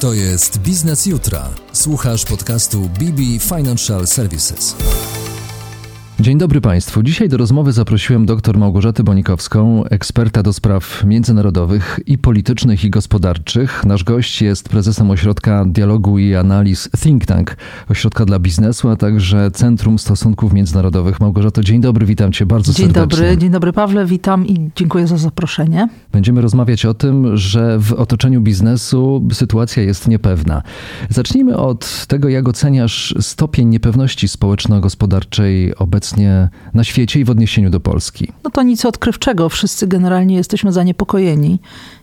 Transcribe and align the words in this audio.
To 0.00 0.12
jest 0.12 0.58
Biznes 0.58 1.06
Jutra. 1.06 1.50
Słuchasz 1.72 2.24
podcastu 2.24 2.80
BB 2.80 3.22
Financial 3.40 4.06
Services. 4.06 4.76
Dzień 6.20 6.38
dobry 6.38 6.60
Państwu. 6.60 7.02
Dzisiaj 7.02 7.28
do 7.28 7.36
rozmowy 7.36 7.72
zaprosiłem 7.72 8.26
dr 8.26 8.58
Małgorzatę 8.58 9.02
Bonikowską, 9.02 9.84
eksperta 9.84 10.42
do 10.42 10.52
spraw 10.52 11.04
międzynarodowych 11.04 12.00
i 12.06 12.18
politycznych 12.18 12.84
i 12.84 12.90
gospodarczych. 12.90 13.84
Nasz 13.84 14.04
gość 14.04 14.42
jest 14.42 14.68
prezesem 14.68 15.10
Ośrodka 15.10 15.64
Dialogu 15.64 16.18
i 16.18 16.34
Analiz 16.34 16.90
Think 17.02 17.26
Tank, 17.26 17.56
Ośrodka 17.88 18.24
dla 18.24 18.38
Biznesu, 18.38 18.88
a 18.88 18.96
także 18.96 19.50
Centrum 19.50 19.98
Stosunków 19.98 20.52
Międzynarodowych. 20.52 21.20
Małgorzato, 21.20 21.62
dzień 21.62 21.80
dobry, 21.80 22.06
witam 22.06 22.32
Cię 22.32 22.46
bardzo 22.46 22.72
dzień 22.72 22.86
serdecznie. 22.86 23.16
Dzień 23.16 23.26
dobry, 23.26 23.38
dzień 23.38 23.50
dobry 23.50 23.72
Pawle, 23.72 24.06
witam 24.06 24.46
i 24.46 24.70
dziękuję 24.76 25.06
za 25.06 25.16
zaproszenie. 25.16 25.88
Będziemy 26.12 26.40
rozmawiać 26.40 26.86
o 26.86 26.94
tym, 26.94 27.36
że 27.36 27.78
w 27.78 27.92
otoczeniu 27.92 28.40
biznesu 28.40 29.28
sytuacja 29.32 29.82
jest 29.82 30.08
niepewna. 30.08 30.62
Zacznijmy 31.08 31.56
od 31.56 32.06
tego, 32.06 32.28
jak 32.28 32.48
oceniasz 32.48 33.14
stopień 33.20 33.68
niepewności 33.68 34.28
społeczno-gospodarczej 34.28 35.76
obecnie 35.76 36.07
obecnie 36.08 36.48
na 36.74 36.84
świecie 36.84 37.20
i 37.20 37.24
w 37.24 37.30
odniesieniu 37.30 37.70
do 37.70 37.80
Polski? 37.80 38.32
No 38.44 38.50
to 38.50 38.62
nic 38.62 38.84
odkrywczego. 38.84 39.48
Wszyscy 39.48 39.86
generalnie 39.86 40.36
jesteśmy 40.36 40.72
zaniepokojeni 40.72 41.58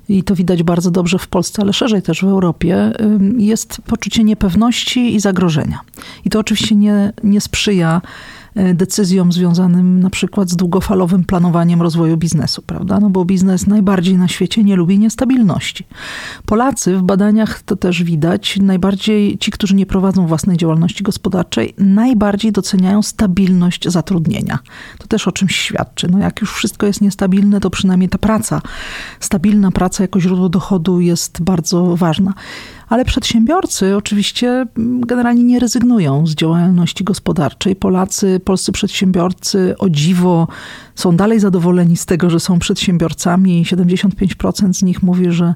i 0.09 0.23
to 0.23 0.35
widać 0.35 0.63
bardzo 0.63 0.91
dobrze 0.91 1.19
w 1.19 1.27
Polsce, 1.27 1.61
ale 1.61 1.73
szerzej 1.73 2.01
też 2.01 2.21
w 2.21 2.27
Europie. 2.27 2.91
Jest 3.37 3.81
poczucie 3.81 4.23
niepewności 4.23 5.15
i 5.15 5.19
zagrożenia. 5.19 5.79
I 6.25 6.29
to 6.29 6.39
oczywiście 6.39 6.75
nie, 6.75 7.13
nie 7.23 7.41
sprzyja 7.41 8.01
decyzjom 8.73 9.31
związanym 9.31 9.99
na 9.99 10.09
przykład 10.09 10.49
z 10.49 10.55
długofalowym 10.55 11.23
planowaniem 11.23 11.81
rozwoju 11.81 12.17
biznesu, 12.17 12.61
prawda? 12.61 12.99
No 12.99 13.09
bo 13.09 13.25
biznes 13.25 13.67
najbardziej 13.67 14.17
na 14.17 14.27
świecie 14.27 14.63
nie 14.63 14.75
lubi 14.75 14.99
niestabilności. 14.99 15.87
Polacy 16.45 16.97
w 16.97 17.01
badaniach 17.01 17.63
to 17.63 17.75
też 17.75 18.03
widać, 18.03 18.57
najbardziej 18.61 19.37
ci, 19.37 19.51
którzy 19.51 19.75
nie 19.75 19.85
prowadzą 19.85 20.27
własnej 20.27 20.57
działalności 20.57 21.03
gospodarczej, 21.03 21.73
najbardziej 21.77 22.51
doceniają 22.51 23.01
stabilność 23.01 23.89
zatrudnienia. 23.89 24.59
To 24.97 25.07
też 25.07 25.27
o 25.27 25.31
czymś 25.31 25.55
świadczy. 25.55 26.07
No 26.11 26.19
jak 26.19 26.41
już 26.41 26.53
wszystko 26.53 26.85
jest 26.85 27.01
niestabilne, 27.01 27.59
to 27.59 27.69
przynajmniej 27.69 28.09
ta 28.09 28.17
praca, 28.17 28.61
stabilna 29.19 29.71
praca 29.71 30.03
jako 30.03 30.19
źródło 30.19 30.49
dochodu 30.49 31.01
jest 31.01 31.41
bardzo 31.41 31.95
ważna. 31.95 32.33
Ale 32.95 33.05
przedsiębiorcy 33.05 33.95
oczywiście 33.95 34.65
generalnie 34.99 35.43
nie 35.43 35.59
rezygnują 35.59 36.27
z 36.27 36.35
działalności 36.35 37.03
gospodarczej. 37.03 37.75
Polacy, 37.75 38.41
polscy 38.45 38.71
przedsiębiorcy 38.71 39.75
o 39.77 39.89
dziwo 39.89 40.47
są 40.95 41.15
dalej 41.15 41.39
zadowoleni 41.39 41.97
z 41.97 42.05
tego, 42.05 42.29
że 42.29 42.39
są 42.39 42.59
przedsiębiorcami. 42.59 43.65
75% 43.65 44.73
z 44.73 44.83
nich 44.83 45.03
mówi, 45.03 45.31
że 45.31 45.53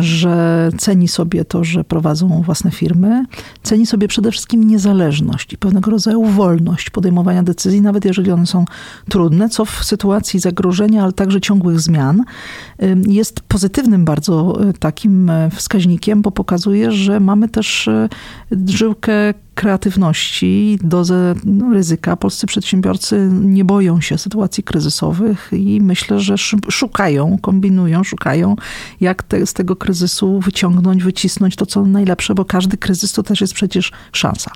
że 0.00 0.70
ceni 0.78 1.08
sobie 1.08 1.44
to, 1.44 1.64
że 1.64 1.84
prowadzą 1.84 2.42
własne 2.42 2.70
firmy, 2.70 3.24
ceni 3.62 3.86
sobie 3.86 4.08
przede 4.08 4.30
wszystkim 4.30 4.66
niezależność 4.66 5.52
i 5.52 5.58
pewnego 5.58 5.90
rodzaju 5.90 6.24
wolność 6.24 6.90
podejmowania 6.90 7.42
decyzji, 7.42 7.80
nawet 7.80 8.04
jeżeli 8.04 8.30
one 8.30 8.46
są 8.46 8.64
trudne, 9.08 9.48
co 9.48 9.64
w 9.64 9.84
sytuacji 9.84 10.40
zagrożenia, 10.40 11.02
ale 11.02 11.12
także 11.12 11.40
ciągłych 11.40 11.80
zmian 11.80 12.24
jest 13.08 13.40
pozytywnym 13.40 14.04
bardzo 14.04 14.60
e, 14.68 14.72
takim 14.72 15.30
e, 15.30 15.50
wskaźnikiem, 15.50 16.22
bo 16.22 16.30
pokazuje, 16.30 16.92
że 16.92 17.20
mamy 17.20 17.48
też 17.48 17.88
e, 17.88 18.08
żyłkę 18.66 19.12
kreatywności, 19.60 20.78
dozę 20.82 21.34
no, 21.44 21.72
ryzyka. 21.72 22.16
Polscy 22.16 22.46
przedsiębiorcy 22.46 23.28
nie 23.32 23.64
boją 23.64 24.00
się 24.00 24.18
sytuacji 24.18 24.62
kryzysowych 24.62 25.50
i 25.52 25.80
myślę, 25.80 26.20
że 26.20 26.38
szukają, 26.70 27.38
kombinują, 27.38 28.04
szukają, 28.04 28.56
jak 29.00 29.22
te, 29.22 29.46
z 29.46 29.52
tego 29.52 29.76
kryzysu 29.76 30.40
wyciągnąć, 30.40 31.02
wycisnąć 31.02 31.56
to, 31.56 31.66
co 31.66 31.86
najlepsze, 31.86 32.34
bo 32.34 32.44
każdy 32.44 32.76
kryzys 32.76 33.12
to 33.12 33.22
też 33.22 33.40
jest 33.40 33.54
przecież 33.54 33.92
szansa. 34.12 34.50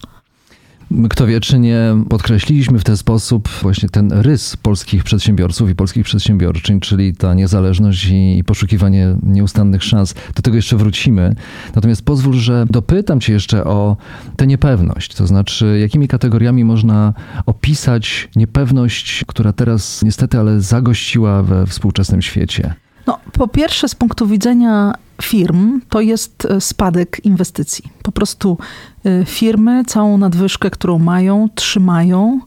Kto 1.11 1.27
wie, 1.27 1.41
czy 1.41 1.59
nie 1.59 1.81
podkreśliliśmy 2.09 2.79
w 2.79 2.85
ten 2.85 2.97
sposób 2.97 3.49
właśnie 3.49 3.89
ten 3.89 4.13
rys 4.13 4.57
polskich 4.57 5.05
przedsiębiorców 5.05 5.71
i 5.71 5.75
polskich 5.75 6.05
przedsiębiorczyń, 6.05 6.81
czyli 6.81 7.15
ta 7.15 7.35
niezależność 7.35 8.05
i, 8.05 8.39
i 8.39 8.45
poszukiwanie 8.45 9.17
nieustannych 9.23 9.83
szans. 9.83 10.15
Do 10.35 10.43
tego 10.43 10.57
jeszcze 10.57 10.77
wrócimy. 10.77 11.35
Natomiast 11.75 12.05
pozwól, 12.05 12.35
że 12.35 12.67
dopytam 12.71 13.21
Cię 13.21 13.33
jeszcze 13.33 13.65
o 13.65 13.97
tę 14.37 14.47
niepewność. 14.47 15.15
To 15.15 15.27
znaczy, 15.27 15.79
jakimi 15.81 16.09
kategoriami 16.09 16.65
można 16.65 17.13
opisać 17.47 18.29
niepewność, 18.37 19.25
która 19.27 19.53
teraz 19.53 20.03
niestety, 20.03 20.39
ale 20.39 20.61
zagościła 20.61 21.43
we 21.43 21.67
współczesnym 21.67 22.23
świecie? 22.23 22.75
No, 23.07 23.19
po 23.33 23.49
pierwsze, 23.49 23.89
z 23.89 23.95
punktu 23.95 24.27
widzenia 24.27 24.95
firm, 25.23 25.81
to 25.89 26.01
jest 26.01 26.45
e, 26.45 26.61
spadek 26.61 27.21
inwestycji. 27.25 27.85
Po 28.03 28.13
prostu 28.13 28.59
Y, 29.07 29.25
firmy 29.25 29.85
całą 29.87 30.19
nadwyżkę, 30.19 30.71
którą 30.71 30.99
mają, 30.99 31.49
trzymają, 31.55 32.41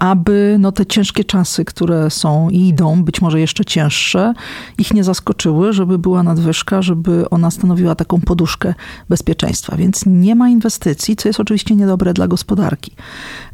aby 0.00 0.56
no, 0.60 0.72
te 0.72 0.86
ciężkie 0.86 1.24
czasy, 1.24 1.64
które 1.64 2.10
są 2.10 2.50
i 2.50 2.68
idą, 2.68 3.04
być 3.04 3.20
może 3.20 3.40
jeszcze 3.40 3.64
cięższe, 3.64 4.34
ich 4.78 4.94
nie 4.94 5.04
zaskoczyły, 5.04 5.72
żeby 5.72 5.98
była 5.98 6.22
nadwyżka, 6.22 6.82
żeby 6.82 7.30
ona 7.30 7.50
stanowiła 7.50 7.94
taką 7.94 8.20
poduszkę 8.20 8.74
bezpieczeństwa. 9.08 9.76
Więc 9.76 10.06
nie 10.06 10.34
ma 10.34 10.48
inwestycji, 10.48 11.16
co 11.16 11.28
jest 11.28 11.40
oczywiście 11.40 11.74
niedobre 11.74 12.14
dla 12.14 12.28
gospodarki. 12.28 12.92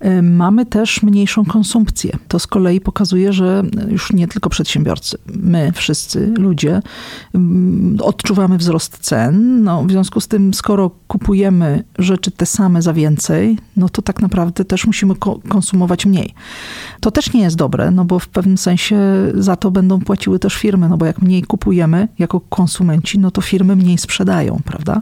Y, 0.04 0.22
mamy 0.22 0.66
też 0.66 1.02
mniejszą 1.02 1.44
konsumpcję. 1.44 2.18
To 2.28 2.38
z 2.38 2.46
kolei 2.46 2.80
pokazuje, 2.80 3.32
że 3.32 3.62
już 3.88 4.12
nie 4.12 4.28
tylko 4.28 4.50
przedsiębiorcy, 4.50 5.18
my 5.26 5.72
wszyscy 5.72 6.34
ludzie 6.38 6.82
odczuwamy 8.02 8.58
wzrost 8.60 8.98
cen. 8.98 9.64
No, 9.64 9.84
w 9.84 9.90
związku 9.90 10.20
z 10.20 10.28
tym, 10.28 10.54
skoro 10.54 10.90
kupujemy 11.08 11.84
rzeczy 11.98 12.30
te 12.30 12.46
same 12.46 12.82
za 12.82 12.92
więcej, 12.92 13.58
no 13.76 13.88
to 13.88 14.02
tak 14.02 14.22
naprawdę 14.22 14.64
też 14.64 14.86
musimy 14.86 15.14
konsumować 15.48 16.06
mniej. 16.06 16.34
To 17.00 17.10
też 17.10 17.32
nie 17.32 17.40
jest 17.40 17.56
dobre, 17.56 17.90
no 17.90 18.04
bo 18.04 18.18
w 18.18 18.28
pewnym 18.28 18.58
sensie 18.58 19.00
za 19.34 19.56
to 19.56 19.70
będą 19.70 20.00
płaciły 20.00 20.38
też 20.38 20.54
firmy, 20.54 20.88
no 20.88 20.96
bo 20.96 21.06
jak 21.06 21.22
mniej 21.22 21.42
kupujemy 21.42 22.08
jako 22.18 22.40
konsumenci, 22.40 23.18
no 23.18 23.30
to 23.30 23.40
firmy 23.40 23.76
mniej 23.76 23.98
sprzedają, 23.98 24.60
prawda? 24.64 25.00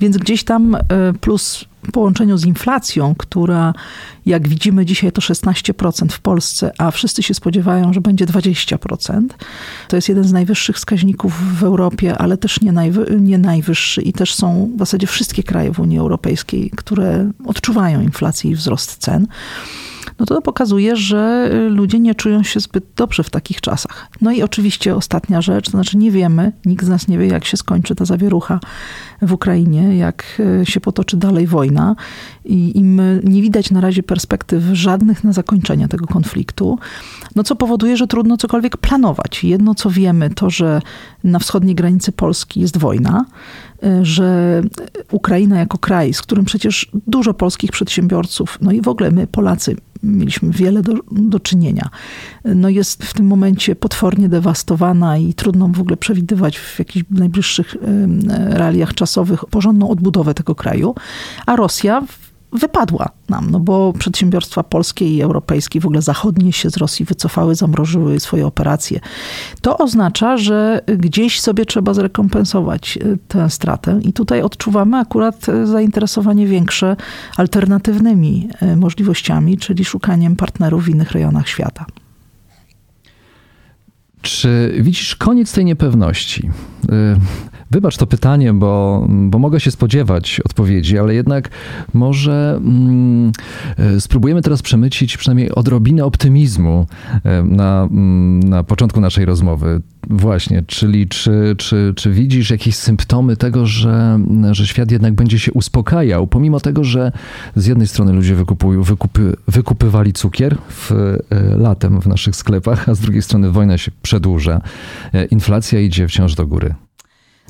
Więc 0.00 0.16
gdzieś 0.16 0.44
tam 0.44 0.74
e, 0.74 0.80
plus 1.20 1.64
w 1.86 1.92
połączeniu 1.92 2.38
z 2.38 2.44
inflacją, 2.44 3.14
która 3.18 3.72
jak 4.26 4.48
widzimy 4.48 4.86
dzisiaj 4.86 5.12
to 5.12 5.20
16% 5.20 6.08
w 6.08 6.20
Polsce, 6.20 6.72
a 6.78 6.90
wszyscy 6.90 7.22
się 7.22 7.34
spodziewają, 7.34 7.92
że 7.92 8.00
będzie 8.00 8.26
20%. 8.26 9.26
To 9.88 9.96
jest 9.96 10.08
jeden 10.08 10.24
z 10.24 10.32
najwyższych 10.32 10.76
wskaźników 10.76 11.58
w 11.58 11.64
Europie, 11.64 12.18
ale 12.18 12.36
też 12.36 12.60
nie, 12.60 12.72
najwy, 12.72 13.16
nie 13.20 13.38
najwyższy 13.38 14.02
i 14.02 14.12
też 14.12 14.34
są 14.34 14.70
w 14.76 14.78
zasadzie 14.78 15.06
wszystkie 15.06 15.42
kraje 15.42 15.72
w 15.72 15.80
Unii 15.80 15.98
Europejskiej, 15.98 16.70
które 16.76 17.30
odczuwają 17.46 18.00
inflację 18.00 18.50
i 18.50 18.54
wzrost 18.54 18.96
cen 18.96 19.26
no 20.18 20.26
to 20.26 20.42
pokazuje, 20.42 20.96
że 20.96 21.50
ludzie 21.70 21.98
nie 21.98 22.14
czują 22.14 22.42
się 22.42 22.60
zbyt 22.60 22.84
dobrze 22.96 23.22
w 23.22 23.30
takich 23.30 23.60
czasach. 23.60 24.08
No 24.20 24.32
i 24.32 24.42
oczywiście 24.42 24.96
ostatnia 24.96 25.42
rzecz, 25.42 25.64
to 25.64 25.70
znaczy 25.70 25.96
nie 25.96 26.10
wiemy, 26.10 26.52
nikt 26.64 26.84
z 26.84 26.88
nas 26.88 27.08
nie 27.08 27.18
wie, 27.18 27.26
jak 27.26 27.44
się 27.44 27.56
skończy 27.56 27.94
ta 27.94 28.04
zawierucha 28.04 28.60
w 29.22 29.32
Ukrainie, 29.32 29.96
jak 29.96 30.24
e, 30.60 30.66
się 30.66 30.80
potoczy 30.80 31.16
dalej 31.16 31.46
wojna 31.46 31.96
i 32.44 32.78
im 32.78 33.00
nie 33.24 33.42
widać 33.42 33.70
na 33.70 33.80
razie 33.80 34.02
perspektyw 34.02 34.62
żadnych 34.72 35.24
na 35.24 35.32
zakończenie 35.32 35.88
tego 35.88 36.06
konfliktu, 36.06 36.78
no 37.36 37.44
co 37.44 37.56
powoduje, 37.56 37.96
że 37.96 38.06
trudno 38.06 38.36
cokolwiek 38.36 38.76
planować. 38.76 39.44
Jedno 39.44 39.74
co 39.74 39.90
wiemy, 39.90 40.30
to 40.30 40.50
że 40.50 40.82
na 41.24 41.38
wschodniej 41.38 41.74
granicy 41.74 42.12
Polski 42.12 42.60
jest 42.60 42.78
wojna, 42.78 43.24
że 44.02 44.62
Ukraina 45.12 45.58
jako 45.58 45.78
kraj, 45.78 46.14
z 46.14 46.22
którym 46.22 46.44
przecież 46.44 46.90
dużo 47.06 47.34
polskich 47.34 47.72
przedsiębiorców, 47.72 48.58
no 48.60 48.72
i 48.72 48.80
w 48.80 48.88
ogóle 48.88 49.10
my 49.10 49.26
Polacy 49.26 49.76
mieliśmy 50.02 50.50
wiele 50.50 50.82
do, 50.82 50.94
do 51.12 51.40
czynienia. 51.40 51.88
No 52.44 52.68
jest 52.68 53.04
w 53.04 53.14
tym 53.14 53.26
momencie 53.26 53.76
potwornie 53.76 54.28
dewastowana 54.28 55.18
i 55.18 55.34
trudno 55.34 55.68
w 55.68 55.80
ogóle 55.80 55.96
przewidywać 55.96 56.58
w 56.58 56.78
jakichś 56.78 57.04
najbliższych 57.10 57.76
realiach 58.48 58.94
czasowych 58.94 59.44
porządną 59.44 59.90
odbudowę 59.90 60.34
tego 60.34 60.54
kraju. 60.54 60.94
A 61.46 61.56
Rosja 61.56 62.02
wypadła 62.52 63.08
nam, 63.28 63.50
no 63.50 63.60
bo 63.60 63.92
przedsiębiorstwa 63.92 64.62
polskie 64.62 65.14
i 65.14 65.22
europejskie, 65.22 65.80
w 65.80 65.86
ogóle 65.86 66.02
zachodnie 66.02 66.52
się 66.52 66.70
z 66.70 66.76
Rosji 66.76 67.04
wycofały, 67.04 67.54
zamrożyły 67.54 68.20
swoje 68.20 68.46
operacje. 68.46 69.00
To 69.60 69.78
oznacza, 69.78 70.36
że 70.36 70.80
gdzieś 70.86 71.40
sobie 71.40 71.66
trzeba 71.66 71.94
zrekompensować 71.94 72.96
e, 72.96 73.16
tę 73.28 73.50
stratę 73.50 74.00
i 74.02 74.12
tutaj 74.12 74.42
odczuwamy 74.42 74.96
akurat 74.96 75.48
e, 75.48 75.66
zainteresowanie 75.66 76.46
większe 76.46 76.96
alternatywnymi 77.36 78.48
e, 78.60 78.76
możliwościami, 78.76 79.58
czyli 79.58 79.84
szukaniem 79.84 80.36
partnerów 80.36 80.84
w 80.84 80.88
innych 80.88 81.12
rejonach 81.12 81.48
świata. 81.48 81.86
Czy 84.22 84.74
widzisz 84.80 85.16
koniec 85.16 85.52
tej 85.52 85.64
niepewności? 85.64 86.50
Wybacz 87.70 87.96
to 87.96 88.06
pytanie, 88.06 88.52
bo, 88.52 89.06
bo 89.08 89.38
mogę 89.38 89.60
się 89.60 89.70
spodziewać 89.70 90.40
odpowiedzi, 90.44 90.98
ale 90.98 91.14
jednak 91.14 91.50
może 91.94 92.54
mm, 92.56 93.32
e, 93.78 94.00
spróbujemy 94.00 94.42
teraz 94.42 94.62
przemycić 94.62 95.16
przynajmniej 95.16 95.50
odrobinę 95.50 96.04
optymizmu 96.04 96.86
e, 97.24 97.42
na, 97.42 97.88
mm, 97.90 98.40
na 98.40 98.64
początku 98.64 99.00
naszej 99.00 99.24
rozmowy. 99.24 99.80
Właśnie, 100.10 100.62
czyli 100.66 101.08
czy, 101.08 101.54
czy, 101.58 101.92
czy 101.96 102.10
widzisz 102.10 102.50
jakieś 102.50 102.76
symptomy 102.76 103.36
tego, 103.36 103.66
że, 103.66 104.18
że 104.50 104.66
świat 104.66 104.90
jednak 104.90 105.14
będzie 105.14 105.38
się 105.38 105.52
uspokajał, 105.52 106.26
pomimo 106.26 106.60
tego, 106.60 106.84
że 106.84 107.12
z 107.56 107.66
jednej 107.66 107.86
strony 107.86 108.12
ludzie 108.12 108.34
wykupy, 108.34 109.36
wykupywali 109.48 110.12
cukier 110.12 110.56
w, 110.68 110.92
e, 110.92 111.16
latem 111.56 112.00
w 112.00 112.06
naszych 112.06 112.36
sklepach, 112.36 112.88
a 112.88 112.94
z 112.94 113.00
drugiej 113.00 113.22
strony 113.22 113.50
wojna 113.50 113.78
się 113.78 113.90
przedłuża, 114.02 114.60
e, 115.12 115.24
inflacja 115.24 115.80
idzie 115.80 116.08
wciąż 116.08 116.34
do 116.34 116.46
góry. 116.46 116.74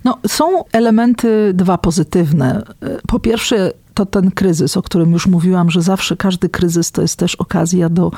No, 0.05 0.19
są 0.27 0.65
elementy 0.73 1.53
dwa 1.55 1.79
pozytywne. 1.79 2.63
Po 3.07 3.21
pierwsze, 3.21 3.73
to 3.99 4.07
ten 4.07 4.31
kryzys, 4.31 4.77
o 4.77 4.83
którym 4.83 5.13
już 5.13 5.27
mówiłam, 5.27 5.71
że 5.71 5.83
zawsze 5.83 6.17
każdy 6.17 6.49
kryzys 6.49 6.93
to 6.93 7.03
jest 7.03 7.17
też 7.17 7.35
okazja 7.35 7.89
do, 7.89 8.11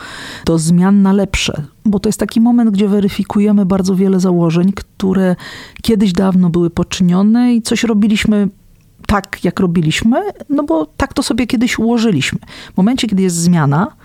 do 0.44 0.58
zmian 0.58 1.02
na 1.02 1.12
lepsze. 1.12 1.62
Bo 1.84 2.00
to 2.00 2.08
jest 2.08 2.20
taki 2.20 2.40
moment, 2.40 2.70
gdzie 2.70 2.88
weryfikujemy 2.88 3.66
bardzo 3.66 3.96
wiele 3.96 4.20
założeń, 4.20 4.72
które 4.72 5.36
kiedyś 5.82 6.12
dawno 6.12 6.50
były 6.50 6.70
poczynione 6.70 7.54
i 7.54 7.62
coś 7.62 7.84
robiliśmy 7.84 8.48
tak, 9.10 9.44
jak 9.44 9.60
robiliśmy, 9.60 10.20
no 10.48 10.62
bo 10.62 10.86
tak 10.96 11.14
to 11.14 11.22
sobie 11.22 11.46
kiedyś 11.46 11.78
ułożyliśmy. 11.78 12.38
W 12.74 12.76
momencie, 12.76 13.08
kiedy 13.08 13.22
jest 13.22 13.36
zmiana 13.36 13.96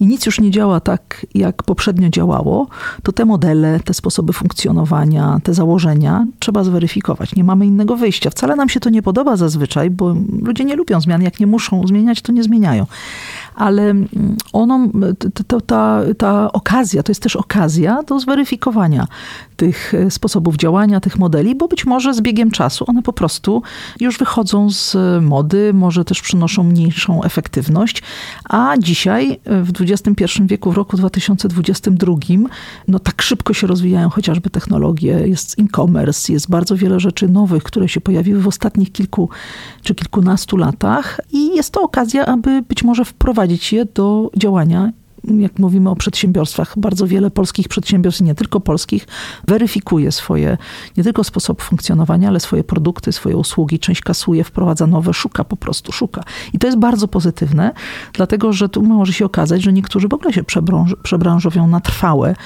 i 0.00 0.06
nic 0.06 0.26
już 0.26 0.40
nie 0.40 0.50
działa 0.50 0.80
tak, 0.80 1.26
jak 1.34 1.62
poprzednio 1.62 2.08
działało, 2.08 2.66
to 3.02 3.12
te 3.12 3.24
modele, 3.24 3.80
te 3.80 3.94
sposoby 3.94 4.32
funkcjonowania, 4.32 5.40
te 5.42 5.54
założenia 5.54 6.26
trzeba 6.38 6.64
zweryfikować. 6.64 7.36
Nie 7.36 7.44
mamy 7.44 7.66
innego 7.66 7.96
wyjścia. 7.96 8.30
Wcale 8.30 8.56
nam 8.56 8.68
się 8.68 8.80
to 8.80 8.90
nie 8.90 9.02
podoba 9.02 9.36
zazwyczaj, 9.36 9.90
bo 9.90 10.14
ludzie 10.42 10.64
nie 10.64 10.76
lubią 10.76 11.00
zmian. 11.00 11.22
Jak 11.22 11.40
nie 11.40 11.46
muszą 11.46 11.86
zmieniać, 11.86 12.22
to 12.22 12.32
nie 12.32 12.42
zmieniają 12.42 12.86
ale 13.54 13.82
mm, 13.82 14.08
ono, 14.52 14.88
to, 15.46 15.60
ta, 15.60 16.00
ta 16.18 16.52
okazja, 16.52 17.02
to 17.02 17.10
jest 17.10 17.22
też 17.22 17.36
okazja 17.36 18.02
do 18.02 18.20
zweryfikowania 18.20 19.06
tych 19.56 19.94
e, 19.94 20.10
sposobów 20.10 20.56
działania, 20.56 21.00
tych 21.00 21.18
modeli, 21.18 21.54
bo 21.54 21.68
być 21.68 21.84
może 21.84 22.14
z 22.14 22.20
biegiem 22.20 22.50
czasu 22.50 22.84
one 22.88 23.02
po 23.02 23.12
prostu 23.12 23.62
już 24.00 24.18
wychodzą 24.18 24.70
z 24.70 24.96
mody, 25.22 25.72
może 25.74 26.04
też 26.04 26.22
przynoszą 26.22 26.62
mniejszą 26.62 27.22
efektywność, 27.22 28.02
a 28.48 28.74
dzisiaj 28.78 29.40
e, 29.44 29.62
w 29.62 29.70
XXI 29.80 30.24
wieku, 30.42 30.72
w 30.72 30.76
roku 30.76 30.96
2022, 30.96 32.16
no 32.88 32.98
tak 32.98 33.22
szybko 33.22 33.54
się 33.54 33.66
rozwijają 33.66 34.10
chociażby 34.10 34.50
technologie, 34.50 35.22
jest 35.26 35.56
e-commerce, 35.58 36.32
jest 36.32 36.50
bardzo 36.50 36.76
wiele 36.76 37.00
rzeczy 37.00 37.28
nowych, 37.28 37.62
które 37.62 37.88
się 37.88 38.00
pojawiły 38.00 38.40
w 38.40 38.48
ostatnich 38.48 38.92
kilku 38.92 39.28
czy 39.82 39.94
kilkunastu 39.94 40.56
latach 40.56 41.20
i 41.32 41.56
jest 41.56 41.70
to 41.70 41.82
okazja, 41.82 42.26
aby 42.26 42.62
być 42.62 42.84
może 42.84 43.04
wprowadzić 43.04 43.41
je 43.46 43.84
do 43.84 44.30
działania 44.36 44.92
jak 45.24 45.58
mówimy 45.58 45.90
o 45.90 45.96
przedsiębiorstwach, 45.96 46.78
bardzo 46.78 47.06
wiele 47.06 47.30
polskich 47.30 47.68
przedsiębiorstw, 47.68 48.22
nie 48.22 48.34
tylko 48.34 48.60
polskich, 48.60 49.06
weryfikuje 49.48 50.12
swoje, 50.12 50.58
nie 50.96 51.04
tylko 51.04 51.24
sposób 51.24 51.62
funkcjonowania, 51.62 52.28
ale 52.28 52.40
swoje 52.40 52.64
produkty, 52.64 53.12
swoje 53.12 53.36
usługi. 53.36 53.78
Część 53.78 54.00
kasuje, 54.00 54.44
wprowadza 54.44 54.86
nowe, 54.86 55.14
szuka 55.14 55.44
po 55.44 55.56
prostu, 55.56 55.92
szuka. 55.92 56.22
I 56.52 56.58
to 56.58 56.66
jest 56.66 56.78
bardzo 56.78 57.08
pozytywne, 57.08 57.72
dlatego 58.12 58.52
że 58.52 58.68
tu 58.68 58.82
może 58.82 59.12
się 59.12 59.24
okazać, 59.24 59.62
że 59.62 59.72
niektórzy 59.72 60.08
w 60.08 60.14
ogóle 60.14 60.32
się 60.32 60.44
przebranż, 60.44 60.94
przebranżowią 61.02 61.66
na 61.66 61.80
trwałe, 61.80 62.36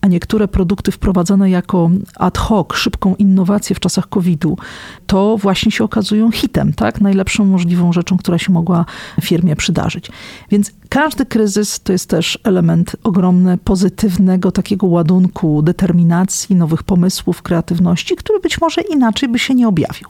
a 0.00 0.06
niektóre 0.06 0.48
produkty 0.48 0.92
wprowadzone 0.92 1.50
jako 1.50 1.90
ad 2.16 2.38
hoc, 2.38 2.74
szybką 2.74 3.14
innowację 3.14 3.76
w 3.76 3.80
czasach 3.80 4.08
COVID-u, 4.08 4.58
to 5.06 5.36
właśnie 5.36 5.72
się 5.72 5.84
okazują 5.84 6.30
hitem, 6.30 6.72
tak? 6.72 7.00
Najlepszą 7.00 7.44
możliwą 7.44 7.92
rzeczą, 7.92 8.16
która 8.16 8.38
się 8.38 8.52
mogła 8.52 8.84
firmie 9.20 9.56
przydarzyć. 9.56 10.10
Więc 10.50 10.72
każdy 10.88 11.26
kryzys 11.26 11.80
to 11.80 11.92
jest 11.92 12.10
też 12.10 12.25
element 12.44 12.96
ogromny 13.04 13.58
pozytywnego 13.58 14.52
takiego 14.52 14.86
ładunku 14.86 15.62
determinacji, 15.62 16.56
nowych 16.56 16.82
pomysłów, 16.82 17.42
kreatywności, 17.42 18.16
który 18.16 18.40
być 18.40 18.60
może 18.60 18.80
inaczej 18.80 19.28
by 19.28 19.38
się 19.38 19.54
nie 19.54 19.68
objawił. 19.68 20.08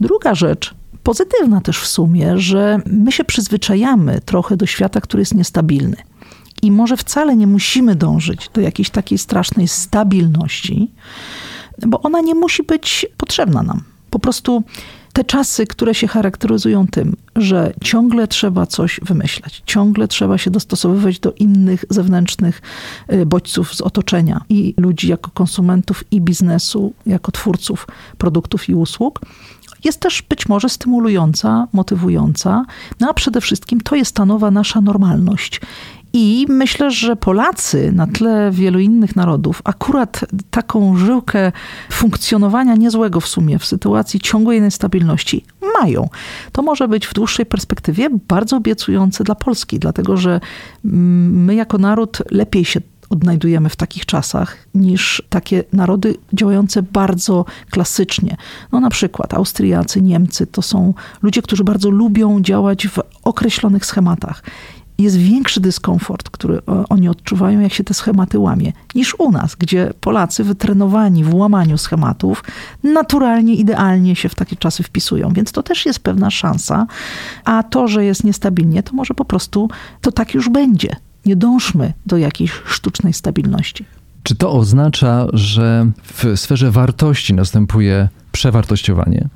Druga 0.00 0.34
rzecz, 0.34 0.74
pozytywna 1.02 1.60
też 1.60 1.78
w 1.78 1.86
sumie, 1.86 2.38
że 2.38 2.80
my 2.86 3.12
się 3.12 3.24
przyzwyczajamy 3.24 4.20
trochę 4.20 4.56
do 4.56 4.66
świata, 4.66 5.00
który 5.00 5.20
jest 5.20 5.34
niestabilny. 5.34 5.96
I 6.62 6.70
może 6.70 6.96
wcale 6.96 7.36
nie 7.36 7.46
musimy 7.46 7.94
dążyć 7.94 8.50
do 8.54 8.60
jakiejś 8.60 8.90
takiej 8.90 9.18
strasznej 9.18 9.68
stabilności, 9.68 10.90
bo 11.86 12.02
ona 12.02 12.20
nie 12.20 12.34
musi 12.34 12.62
być 12.62 13.06
potrzebna 13.16 13.62
nam. 13.62 13.82
Po 14.10 14.18
prostu 14.18 14.62
te 15.12 15.24
czasy, 15.24 15.66
które 15.66 15.94
się 15.94 16.06
charakteryzują 16.06 16.86
tym, 16.86 17.16
że 17.36 17.72
ciągle 17.84 18.28
trzeba 18.28 18.66
coś 18.66 19.00
wymyślać, 19.02 19.62
ciągle 19.66 20.08
trzeba 20.08 20.38
się 20.38 20.50
dostosowywać 20.50 21.18
do 21.18 21.32
innych 21.32 21.84
zewnętrznych 21.90 22.62
y, 23.12 23.26
bodźców 23.26 23.74
z 23.74 23.80
otoczenia 23.80 24.40
i 24.48 24.74
ludzi 24.76 25.08
jako 25.08 25.30
konsumentów 25.30 26.04
i 26.10 26.20
biznesu, 26.20 26.92
jako 27.06 27.32
twórców 27.32 27.86
produktów 28.18 28.68
i 28.68 28.74
usług, 28.74 29.20
jest 29.84 30.00
też 30.00 30.22
być 30.22 30.48
może 30.48 30.68
stymulująca, 30.68 31.68
motywująca, 31.72 32.64
no 33.00 33.10
a 33.10 33.14
przede 33.14 33.40
wszystkim 33.40 33.80
to 33.80 33.96
jest 33.96 34.14
ta 34.14 34.26
nowa 34.26 34.50
nasza 34.50 34.80
normalność. 34.80 35.60
I 36.12 36.46
myślę, 36.48 36.90
że 36.90 37.16
Polacy 37.16 37.92
na 37.92 38.06
tle 38.06 38.50
wielu 38.50 38.78
innych 38.78 39.16
narodów 39.16 39.62
akurat 39.64 40.20
taką 40.50 40.96
żyłkę 40.96 41.52
funkcjonowania 41.90 42.74
niezłego 42.74 43.20
w 43.20 43.28
sumie 43.28 43.58
w 43.58 43.64
sytuacji 43.64 44.20
ciągłej 44.20 44.62
niestabilności 44.62 45.44
mają. 45.80 46.08
To 46.52 46.62
może 46.62 46.88
być 46.88 47.06
w 47.06 47.14
dłuższej 47.14 47.46
perspektywie 47.46 48.08
bardzo 48.28 48.56
obiecujące 48.56 49.24
dla 49.24 49.34
Polski, 49.34 49.78
dlatego 49.78 50.16
że 50.16 50.40
mm, 50.84 51.44
my 51.44 51.54
jako 51.54 51.78
naród 51.78 52.22
lepiej 52.30 52.64
się 52.64 52.80
odnajdujemy 53.10 53.68
w 53.68 53.76
takich 53.76 54.06
czasach 54.06 54.56
niż 54.74 55.22
takie 55.28 55.64
narody 55.72 56.14
działające 56.32 56.82
bardzo 56.82 57.44
klasycznie. 57.70 58.36
No 58.72 58.80
na 58.80 58.90
przykład 58.90 59.34
Austriacy, 59.34 60.02
Niemcy 60.02 60.46
to 60.46 60.62
są 60.62 60.94
ludzie, 61.22 61.42
którzy 61.42 61.64
bardzo 61.64 61.90
lubią 61.90 62.40
działać 62.40 62.88
w 62.88 62.98
określonych 63.24 63.86
schematach 63.86 64.42
jest 64.98 65.16
większy 65.16 65.60
dyskomfort, 65.60 66.30
który 66.30 66.54
e, 66.54 66.60
oni 66.88 67.08
odczuwają, 67.08 67.60
jak 67.60 67.72
się 67.72 67.84
te 67.84 67.94
schematy 67.94 68.38
łamie, 68.38 68.72
niż 68.94 69.14
u 69.18 69.32
nas, 69.32 69.54
gdzie 69.54 69.92
Polacy 70.00 70.44
wytrenowani 70.44 71.24
w 71.24 71.34
łamaniu 71.34 71.78
schematów 71.78 72.44
naturalnie, 72.82 73.54
idealnie 73.54 74.16
się 74.16 74.28
w 74.28 74.34
takie 74.34 74.56
czasy 74.56 74.82
wpisują. 74.82 75.32
Więc 75.32 75.52
to 75.52 75.62
też 75.62 75.86
jest 75.86 75.98
pewna 75.98 76.30
szansa. 76.30 76.86
A 77.44 77.62
to, 77.62 77.88
że 77.88 78.04
jest 78.04 78.24
niestabilnie, 78.24 78.82
to 78.82 78.92
może 78.92 79.14
po 79.14 79.24
prostu 79.24 79.70
to 80.00 80.12
tak 80.12 80.34
już 80.34 80.48
będzie. 80.48 80.96
Nie 81.26 81.36
dążmy 81.36 81.92
do 82.06 82.16
jakiejś 82.16 82.52
sztucznej 82.66 83.12
stabilności. 83.12 83.84
Czy 84.22 84.34
to 84.34 84.52
oznacza, 84.52 85.26
że 85.32 85.90
w 86.02 86.32
sferze 86.36 86.70
wartości 86.70 87.34
następuje 87.34 88.08
przewartościowanie, 88.32 89.28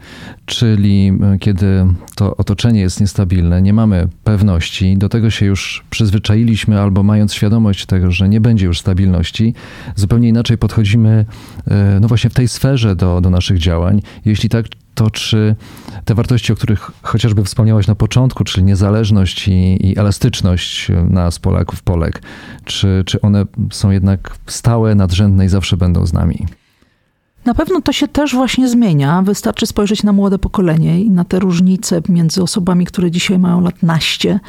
czyli 0.47 1.13
e, 1.35 1.39
kiedy 1.39 1.87
to 2.15 2.37
otoczenie 2.37 2.81
jest 2.81 3.01
niestabilne, 3.01 3.63
nie 3.63 3.73
mamy 3.73 4.09
pewności, 4.25 4.99
do 4.99 5.09
tego 5.09 5.31
się 5.31 5.47
już 5.47 5.85
przyzwyczailiśmy, 5.91 6.81
albo 6.81 7.03
mając 7.03 7.35
świadomość 7.35 7.87
tego, 7.87 8.11
że 8.11 8.29
nie 8.29 8.41
będzie 8.41 8.67
już 8.67 8.81
stabilności, 8.81 9.55
zupełnie 9.97 10.29
inaczej 10.29 10.59
podchodzimy, 10.59 11.25
e, 11.71 11.99
no 12.01 12.09
właśnie 12.09 12.31
w 12.31 12.35
tej 12.35 12.49
sferze 12.49 12.97
do, 12.97 13.21
do 13.21 13.31
naszych 13.31 13.59
działań. 13.59 14.03
Jeśli 14.25 14.49
tak, 14.49 14.67
to 14.95 15.11
czy 15.11 15.57
te 16.05 16.15
wartości, 16.15 16.53
o 16.53 16.57
których 16.57 16.91
chociażby 17.03 17.45
wspomniałaś 17.45 17.87
na 17.87 17.95
początku, 17.95 18.45
czyli 18.45 18.65
niezależność 18.65 19.49
i, 19.49 19.87
i 19.89 19.99
elastyczność 19.99 20.89
nas, 21.11 21.39
Polaków, 21.39 21.83
Polek, 21.83 22.23
czy, 22.65 23.03
czy 23.07 23.21
one 23.21 23.45
są 23.71 23.91
jednak 23.91 24.37
stałe, 24.47 24.95
nadrzędne 24.95 25.45
i 25.45 25.49
zawsze 25.49 25.77
będą 25.77 26.07
z 26.07 26.13
nami? 26.13 26.47
Na 27.47 27.55
pewno 27.55 27.81
to 27.81 27.93
się 27.93 28.09
też 28.09 28.35
właśnie 28.35 28.69
zmienia. 28.69 29.23
Wystarczy 29.23 29.67
spojrzeć 29.67 30.03
na 30.03 30.13
młode 30.13 30.39
pokolenie 30.39 31.01
i 31.01 31.11
na 31.11 31.25
te 31.25 31.39
różnice 31.39 32.03
między 32.09 32.43
osobami, 32.43 32.87
które 32.87 33.11
dzisiaj 33.11 33.39
mają 33.39 33.61
lat 33.61 33.83
naście, 33.83 34.41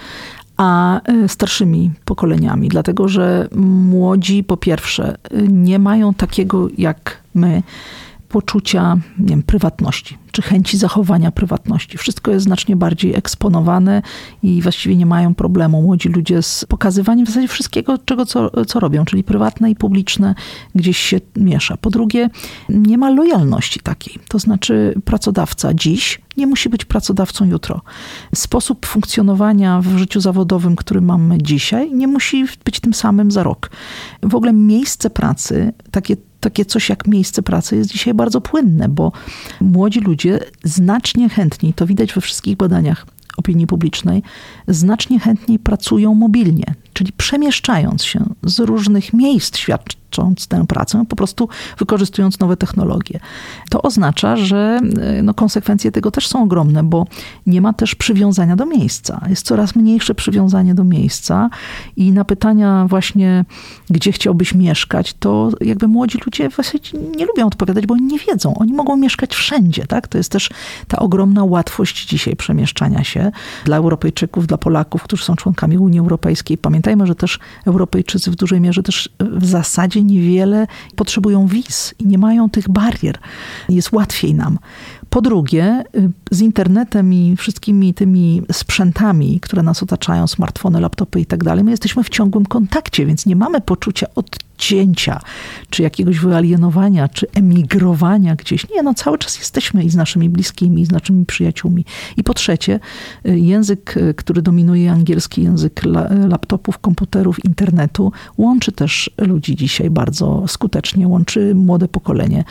a 0.58 1.02
e, 1.02 1.28
starszymi 1.28 1.92
pokoleniami. 2.06 2.70
Dlatego, 2.70 3.08
że 3.08 3.48
młodzi 3.56 4.44
po 4.44 4.58
pierwsze 4.58 5.18
nie 5.48 5.80
mają 5.80 6.14
takiego 6.14 6.68
jak 6.78 7.18
my 7.34 7.64
poczucia 8.30 8.98
nie 9.20 9.28
wiem, 9.28 9.44
prywatności, 9.44 10.18
czy 10.32 10.42
chęci 10.42 10.78
zachowania 10.78 11.32
prywatności. 11.32 11.98
Wszystko 11.98 12.32
jest 12.32 12.46
znacznie 12.46 12.76
bardziej 12.76 13.16
eksponowane 13.16 14.02
i 14.44 14.62
właściwie 14.62 14.96
nie 14.96 15.06
mają 15.06 15.36
problemu 15.36 15.82
młodzi 15.82 16.10
ludzie 16.10 16.42
z 16.42 16.66
pokazywaniem 16.66 17.26
w 17.26 17.30
zasadzie 17.30 17.48
wszystkiego, 17.48 17.98
czego, 17.98 18.26
co, 18.26 18.66
co 18.66 18.80
robią, 18.80 19.06
czyli 19.06 19.24
prywatne 19.24 19.72
i 19.72 19.76
publiczne 19.76 20.36
gdzieś 20.76 20.98
się 20.98 21.20
miesza. 21.36 21.78
Po 21.78 21.90
drugie, 21.90 22.30
nie 22.70 22.98
ma 22.98 23.10
lojalności 23.10 23.80
takiej. 23.80 24.20
To 24.28 24.40
znaczy 24.40 24.94
pracodawca 25.06 25.74
dziś 25.74 26.22
nie 26.38 26.48
musi 26.48 26.70
być 26.70 26.86
pracodawcą 26.86 27.46
jutro. 27.46 27.82
Sposób 28.36 28.86
funkcjonowania 28.86 29.82
w 29.82 29.98
życiu 29.98 30.22
zawodowym, 30.22 30.76
który 30.76 31.02
mamy 31.02 31.38
dzisiaj, 31.38 31.94
nie 31.94 32.08
musi 32.08 32.46
być 32.66 32.80
tym 32.80 32.94
samym 32.94 33.32
za 33.32 33.44
rok. 33.44 33.72
W 34.24 34.36
ogóle 34.36 34.54
miejsce 34.54 35.10
pracy, 35.10 35.74
takie 35.92 36.18
takie 36.40 36.66
coś 36.66 36.90
jak 36.90 37.08
miejsce 37.08 37.42
pracy 37.42 37.76
jest 37.76 37.92
dzisiaj 37.92 38.14
bardzo 38.14 38.42
płynne, 38.42 38.90
bo 38.90 39.12
młodzi 39.62 40.00
ludzie 40.00 40.40
znacznie 40.64 41.30
chętniej, 41.30 41.74
to 41.74 41.88
widać 41.88 42.14
we 42.14 42.22
wszystkich 42.22 42.58
badaniach 42.58 43.06
opinii 43.38 43.68
publicznej, 43.68 44.24
znacznie 44.68 45.20
chętniej 45.20 45.60
pracują 45.60 46.14
mobilnie. 46.14 46.76
Czyli 46.98 47.12
przemieszczając 47.12 48.04
się 48.04 48.26
z 48.44 48.60
różnych 48.60 49.14
miejsc 49.14 49.58
świadcząc 49.58 50.48
tę 50.48 50.66
pracę, 50.68 51.04
po 51.10 51.16
prostu 51.16 51.50
wykorzystując 51.78 52.40
nowe 52.40 52.58
technologie. 52.58 53.20
To 53.70 53.82
oznacza, 53.82 54.38
że 54.38 54.80
e, 55.02 55.24
no, 55.24 55.34
konsekwencje 55.34 55.92
tego 55.92 56.12
też 56.12 56.28
są 56.28 56.44
ogromne, 56.44 56.84
bo 56.84 57.06
nie 57.46 57.62
ma 57.62 57.74
też 57.74 57.96
przywiązania 57.96 58.56
do 58.56 58.66
miejsca. 58.66 59.26
Jest 59.30 59.46
coraz 59.46 59.76
mniejsze 59.76 60.16
przywiązanie 60.16 60.76
do 60.76 60.84
miejsca 60.84 61.50
i 61.96 62.12
na 62.12 62.26
pytania 62.26 62.86
właśnie, 62.90 63.46
gdzie 63.90 64.12
chciałbyś 64.12 64.54
mieszkać, 64.54 65.14
to 65.14 65.50
jakby 65.62 65.88
młodzi 65.88 66.18
ludzie 66.26 66.50
właśnie 66.50 66.80
nie 67.18 67.26
lubią 67.26 67.48
odpowiadać, 67.48 67.86
bo 67.86 67.94
oni 67.94 68.04
nie 68.04 68.20
wiedzą. 68.20 68.54
Oni 68.58 68.74
mogą 68.74 68.98
mieszkać 68.98 69.36
wszędzie, 69.36 69.86
tak? 69.88 70.08
To 70.08 70.18
jest 70.18 70.32
też 70.32 70.50
ta 70.88 71.00
ogromna 71.00 71.44
łatwość 71.44 72.06
dzisiaj 72.06 72.36
przemieszczania 72.36 73.04
się 73.04 73.32
dla 73.66 73.78
Europejczyków, 73.78 74.48
dla 74.48 74.58
Polaków, 74.58 75.04
którzy 75.04 75.24
są 75.24 75.36
członkami 75.36 75.78
Unii 75.78 76.00
Europejskiej. 76.00 76.58
Pamiętajmy, 76.58 76.87
że 77.08 77.16
też 77.16 77.40
Europejczycy 77.66 78.32
w 78.32 78.36
dużej 78.36 78.62
mierze 78.62 78.84
też 78.84 79.10
w 79.20 79.46
zasadzie 79.46 80.04
niewiele 80.04 80.68
potrzebują 80.96 81.48
wiz 81.48 81.96
i 82.00 82.08
nie 82.08 82.18
mają 82.18 82.50
tych 82.50 82.70
barier. 82.70 83.18
Jest 83.70 83.92
łatwiej 83.92 84.34
nam. 84.34 84.60
Po 85.10 85.22
drugie, 85.22 85.84
y, 85.96 86.10
z 86.32 86.42
internetem 86.42 87.14
i 87.14 87.36
wszystkimi 87.36 87.94
tymi 87.94 88.42
sprzętami, 88.52 89.40
które 89.40 89.64
nas 89.64 89.84
otaczają, 89.84 90.28
smartfony, 90.28 90.80
laptopy 90.80 91.20
i 91.22 91.26
tak 91.26 91.44
dalej, 91.44 91.64
my 91.64 91.72
jesteśmy 91.72 92.04
w 92.04 92.10
ciągłym 92.10 92.46
kontakcie, 92.46 93.06
więc 93.06 93.26
nie 93.26 93.36
mamy 93.36 93.62
poczucia 93.62 94.08
odcięcia, 94.16 95.20
czy 95.70 95.84
jakiegoś 95.84 96.20
wyalienowania, 96.20 97.08
czy 97.08 97.28
emigrowania 97.34 98.36
gdzieś. 98.36 98.70
Nie, 98.70 98.84
no 98.84 98.94
cały 98.94 99.18
czas 99.18 99.40
jesteśmy 99.40 99.84
i 99.84 99.90
z 99.90 99.96
naszymi 99.96 100.30
bliskimi, 100.30 100.82
i 100.82 100.86
z 100.86 100.92
naszymi 100.92 101.26
przyjaciółmi. 101.26 101.86
I 102.18 102.24
po 102.24 102.34
trzecie, 102.34 102.80
y, 103.28 103.40
język, 103.40 103.98
y, 103.98 104.14
który 104.14 104.42
dominuje, 104.42 104.92
angielski 104.92 105.44
język 105.44 105.82
laptopów, 106.28 106.78
komputerów, 106.78 107.46
internetu, 107.46 108.12
łączy 108.38 108.72
też 108.72 109.10
ludzi 109.18 109.56
dzisiaj 109.56 109.90
bardzo 109.90 110.44
skutecznie, 110.48 111.08
łączy 111.08 111.56
młode 111.56 111.88
pokolenie. 111.88 112.44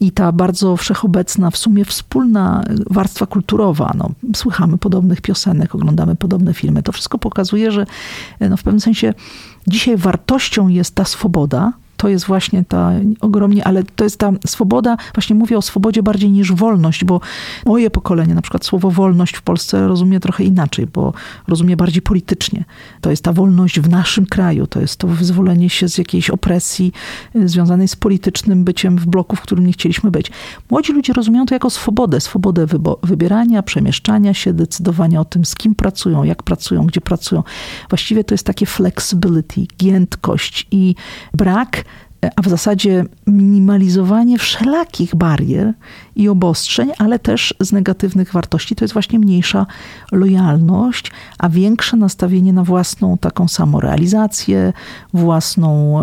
I 0.00 0.12
ta 0.12 0.32
bardzo 0.32 0.76
wszechobecna 0.76 1.50
w 1.50 1.56
sumie 1.56 1.84
współpraca 1.84 2.01
wspólna 2.02 2.64
warstwa 2.90 3.26
kulturowa. 3.26 3.92
No, 3.98 4.10
słuchamy 4.36 4.78
podobnych 4.78 5.20
piosenek, 5.20 5.74
oglądamy 5.74 6.16
podobne 6.16 6.54
filmy. 6.54 6.82
To 6.82 6.92
wszystko 6.92 7.18
pokazuje, 7.18 7.72
że 7.72 7.86
no, 8.40 8.56
w 8.56 8.62
pewnym 8.62 8.80
sensie 8.80 9.14
dzisiaj 9.66 9.96
wartością 9.96 10.68
jest 10.68 10.94
ta 10.94 11.04
swoboda, 11.04 11.72
to 12.02 12.08
jest 12.08 12.26
właśnie 12.26 12.64
ta 12.64 12.92
ogromnie, 13.20 13.64
ale 13.64 13.82
to 13.82 14.04
jest 14.04 14.18
ta 14.18 14.32
swoboda, 14.46 14.96
właśnie 15.14 15.36
mówię 15.36 15.58
o 15.58 15.62
swobodzie 15.62 16.02
bardziej 16.02 16.30
niż 16.30 16.52
wolność, 16.52 17.04
bo 17.04 17.20
moje 17.66 17.90
pokolenie, 17.90 18.34
na 18.34 18.42
przykład 18.42 18.64
słowo 18.64 18.90
wolność 18.90 19.36
w 19.36 19.42
Polsce 19.42 19.88
rozumie 19.88 20.20
trochę 20.20 20.44
inaczej, 20.44 20.86
bo 20.86 21.12
rozumie 21.48 21.76
bardziej 21.76 22.02
politycznie. 22.02 22.64
To 23.00 23.10
jest 23.10 23.24
ta 23.24 23.32
wolność 23.32 23.80
w 23.80 23.88
naszym 23.88 24.26
kraju, 24.26 24.66
to 24.66 24.80
jest 24.80 24.96
to 24.96 25.08
wyzwolenie 25.08 25.70
się 25.70 25.88
z 25.88 25.98
jakiejś 25.98 26.30
opresji 26.30 26.92
y, 27.36 27.48
związanej 27.48 27.88
z 27.88 27.96
politycznym 27.96 28.64
byciem 28.64 28.98
w 28.98 29.06
bloku, 29.06 29.36
w 29.36 29.40
którym 29.40 29.66
nie 29.66 29.72
chcieliśmy 29.72 30.10
być. 30.10 30.30
Młodzi 30.70 30.92
ludzie 30.92 31.12
rozumieją 31.12 31.46
to 31.46 31.54
jako 31.54 31.70
swobodę, 31.70 32.20
swobodę 32.20 32.66
wybierania, 33.02 33.62
przemieszczania 33.62 34.34
się, 34.34 34.52
decydowania 34.52 35.20
o 35.20 35.24
tym, 35.24 35.44
z 35.44 35.54
kim 35.54 35.74
pracują, 35.74 36.24
jak 36.24 36.42
pracują, 36.42 36.86
gdzie 36.86 37.00
pracują. 37.00 37.42
Właściwie 37.88 38.24
to 38.24 38.34
jest 38.34 38.46
takie 38.46 38.66
flexibility, 38.66 39.66
giętkość 39.78 40.66
i 40.70 40.94
brak 41.34 41.84
a 42.36 42.42
w 42.42 42.48
zasadzie 42.48 43.04
minimalizowanie 43.26 44.38
wszelakich 44.38 45.14
barier 45.16 45.72
i 46.16 46.28
obostrzeń, 46.28 46.90
ale 46.98 47.18
też 47.18 47.54
z 47.60 47.72
negatywnych 47.72 48.32
wartości. 48.32 48.76
To 48.76 48.84
jest 48.84 48.92
właśnie 48.92 49.18
mniejsza 49.18 49.66
lojalność, 50.12 51.12
a 51.38 51.48
większe 51.48 51.96
nastawienie 51.96 52.52
na 52.52 52.64
własną 52.64 53.18
taką 53.18 53.48
samorealizację, 53.48 54.72
własną 55.14 55.98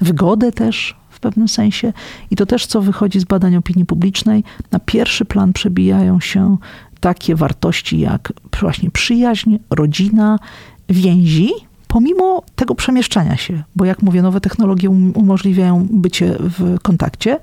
wygodę 0.00 0.52
też 0.52 0.96
w 1.10 1.20
pewnym 1.20 1.48
sensie. 1.48 1.92
I 2.30 2.36
to 2.36 2.46
też, 2.46 2.66
co 2.66 2.82
wychodzi 2.82 3.20
z 3.20 3.24
badań 3.24 3.56
opinii 3.56 3.86
publicznej, 3.86 4.44
na 4.72 4.78
pierwszy 4.78 5.24
plan 5.24 5.52
przebijają 5.52 6.20
się 6.20 6.56
takie 7.00 7.34
wartości 7.34 8.00
jak 8.00 8.32
właśnie 8.60 8.90
przyjaźń, 8.90 9.56
rodzina, 9.70 10.38
więzi, 10.88 11.50
pomimo 11.96 12.42
tego 12.56 12.74
przemieszczania 12.74 13.36
się, 13.36 13.62
bo 13.76 13.84
jak 13.84 14.02
mówię, 14.02 14.22
nowe 14.22 14.40
technologie 14.40 14.90
um, 14.90 15.12
umożliwiają 15.14 15.86
bycie 15.90 16.36
w 16.38 16.80
kontakcie, 16.82 17.38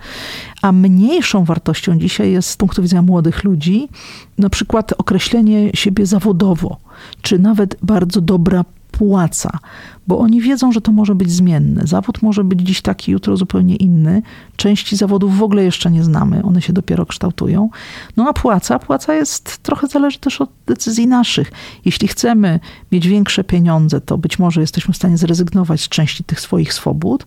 a 0.62 0.72
mniejszą 0.72 1.43
wartością 1.43 1.98
dzisiaj 1.98 2.31
jest 2.31 2.50
z 2.50 2.57
punktu 2.57 2.81
widzenia 2.81 3.01
młodych 3.01 3.43
ludzi 3.43 3.89
na 4.38 4.50
przykład 4.50 4.93
określenie 4.98 5.72
siebie 5.74 6.05
zawodowo, 6.05 6.77
czy 7.22 7.39
nawet 7.39 7.77
bardzo 7.81 8.22
dobra 8.22 8.65
płaca, 8.98 9.60
bo 10.08 10.20
oni 10.20 10.42
wiedzą, 10.42 10.72
że 10.72 10.82
to 10.82 10.92
może 10.92 11.16
być 11.16 11.32
zmienne. 11.32 11.82
Zawód 11.88 12.22
może 12.22 12.44
być 12.44 12.62
dziś 12.62 12.82
taki, 12.82 13.12
jutro 13.12 13.38
zupełnie 13.38 13.76
inny. 13.76 14.22
Części 14.56 14.96
zawodów 14.96 15.38
w 15.38 15.44
ogóle 15.44 15.64
jeszcze 15.64 15.92
nie 15.92 16.04
znamy, 16.04 16.44
one 16.44 16.62
się 16.62 16.74
dopiero 16.74 17.06
kształtują. 17.06 17.70
No 18.18 18.30
a 18.30 18.34
płaca, 18.34 18.80
płaca 18.80 19.14
jest 19.14 19.58
trochę 19.58 19.88
zależy 19.88 20.20
też 20.20 20.42
od 20.42 20.50
decyzji 20.68 21.08
naszych. 21.08 21.52
Jeśli 21.86 22.08
chcemy 22.08 22.60
mieć 22.92 23.08
większe 23.08 23.44
pieniądze, 23.44 24.02
to 24.02 24.18
być 24.18 24.40
może 24.40 24.62
jesteśmy 24.62 24.94
w 24.94 24.98
stanie 24.98 25.18
zrezygnować 25.18 25.82
z 25.82 25.90
części 25.90 26.24
tych 26.24 26.40
swoich 26.40 26.74
swobód, 26.74 27.26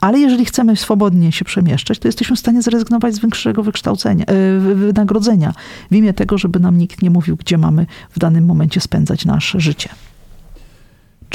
ale 0.00 0.18
jeżeli 0.18 0.44
chcemy 0.44 0.76
swobodnie 0.76 1.32
się 1.32 1.44
przemieszczać, 1.44 1.98
to 1.98 2.08
jesteśmy 2.08 2.36
w 2.36 2.38
stanie 2.38 2.62
zrezygnować 2.62 3.14
z 3.14 3.18
większego 3.18 3.62
wykształcenia, 3.62 4.24
e, 4.24 4.58
wynagrodzenia 4.58 5.54
w 5.90 5.94
imię 5.94 6.14
tego, 6.14 6.38
żeby 6.38 6.60
nam 6.60 6.78
nikt 6.78 7.02
nie 7.02 7.10
mówił, 7.10 7.36
gdzie 7.36 7.58
mamy 7.58 7.86
w 8.10 8.18
danym 8.18 8.44
momencie 8.44 8.80
spędzać 8.80 9.24
nasze 9.24 9.60
życie. 9.60 9.88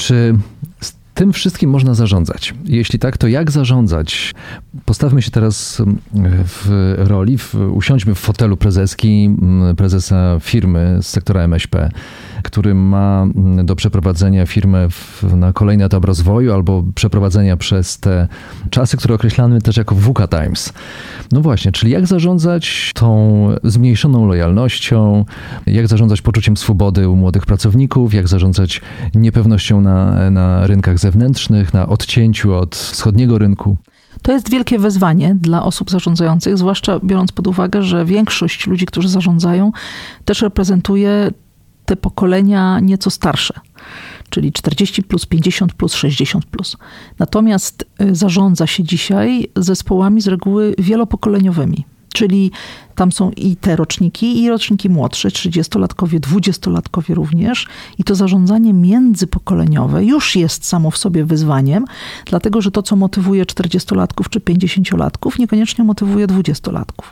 Czy 0.01 0.35
z 0.81 0.93
tym 1.13 1.33
wszystkim 1.33 1.69
można 1.69 1.93
zarządzać? 1.93 2.53
Jeśli 2.65 2.99
tak, 2.99 3.17
to 3.17 3.27
jak 3.27 3.51
zarządzać? 3.51 4.33
Postawmy 4.85 5.21
się 5.21 5.31
teraz 5.31 5.79
mm, 5.79 5.99
w 6.45 6.93
roli, 6.97 7.37
w, 7.37 7.55
usiądźmy 7.55 8.15
w 8.15 8.19
fotelu 8.19 8.57
prezeski, 8.57 9.25
mm, 9.25 9.75
prezesa 9.75 10.37
firmy 10.39 10.97
z 11.01 11.07
sektora 11.07 11.41
MŚP 11.41 11.89
który 12.43 12.75
ma 12.75 13.23
mm, 13.35 13.65
do 13.65 13.75
przeprowadzenia 13.75 14.45
firmę 14.45 14.89
w, 14.89 15.23
na 15.35 15.53
kolejny 15.53 15.85
etap 15.85 16.05
rozwoju 16.05 16.53
albo 16.53 16.83
przeprowadzenia 16.95 17.57
przez 17.57 17.99
te 17.99 18.27
czasy, 18.69 18.97
które 18.97 19.15
określamy 19.15 19.61
też 19.61 19.77
jako 19.77 19.95
VUCA 19.95 20.27
Times. 20.27 20.73
No 21.31 21.41
właśnie, 21.41 21.71
czyli 21.71 21.91
jak 21.91 22.07
zarządzać 22.07 22.91
tą 22.95 23.47
zmniejszoną 23.63 24.25
lojalnością, 24.25 25.25
jak 25.67 25.87
zarządzać 25.87 26.21
poczuciem 26.21 26.57
swobody 26.57 27.09
u 27.09 27.15
młodych 27.15 27.45
pracowników, 27.45 28.13
jak 28.13 28.27
zarządzać 28.27 28.81
niepewnością 29.15 29.81
na, 29.81 30.31
na 30.31 30.67
rynkach 30.67 30.99
zewnętrznych, 30.99 31.73
na 31.73 31.87
odcięciu 31.87 32.53
od 32.53 32.75
wschodniego 32.75 33.37
rynku. 33.37 33.77
To 34.21 34.31
jest 34.31 34.49
wielkie 34.49 34.79
wyzwanie 34.79 35.35
dla 35.39 35.63
osób 35.63 35.91
zarządzających, 35.91 36.57
zwłaszcza 36.57 36.99
biorąc 37.03 37.31
pod 37.31 37.47
uwagę, 37.47 37.83
że 37.83 38.05
większość 38.05 38.67
ludzi, 38.67 38.85
którzy 38.85 39.09
zarządzają, 39.09 39.71
też 40.25 40.41
reprezentuje 40.41 41.31
te 41.91 41.95
pokolenia 41.95 42.79
nieco 42.79 43.09
starsze, 43.09 43.53
czyli 44.29 44.51
40 44.51 45.03
plus, 45.03 45.25
50 45.25 45.73
plus, 45.73 45.93
60 45.93 46.45
plus. 46.45 46.77
Natomiast 47.19 47.85
y, 48.01 48.15
zarządza 48.15 48.67
się 48.67 48.83
dzisiaj 48.83 49.47
zespołami 49.55 50.21
z 50.21 50.27
reguły 50.27 50.75
wielopokoleniowymi. 50.77 51.85
Czyli 52.13 52.51
tam 52.95 53.11
są 53.11 53.31
i 53.31 53.55
te 53.55 53.75
roczniki, 53.75 54.43
i 54.43 54.49
roczniki 54.49 54.89
młodsze, 54.89 55.29
30-latkowie, 55.29 56.19
20-latkowie 56.19 57.13
również. 57.13 57.67
I 57.97 58.03
to 58.03 58.15
zarządzanie 58.15 58.73
międzypokoleniowe 58.73 60.05
już 60.05 60.35
jest 60.35 60.65
samo 60.65 60.91
w 60.91 60.97
sobie 60.97 61.25
wyzwaniem, 61.25 61.85
dlatego 62.25 62.61
że 62.61 62.71
to, 62.71 62.83
co 62.83 62.95
motywuje 62.95 63.45
40-latków 63.45 64.29
czy 64.29 64.39
50-latków, 64.39 65.39
niekoniecznie 65.39 65.83
motywuje 65.83 66.27
20-latków. 66.27 67.05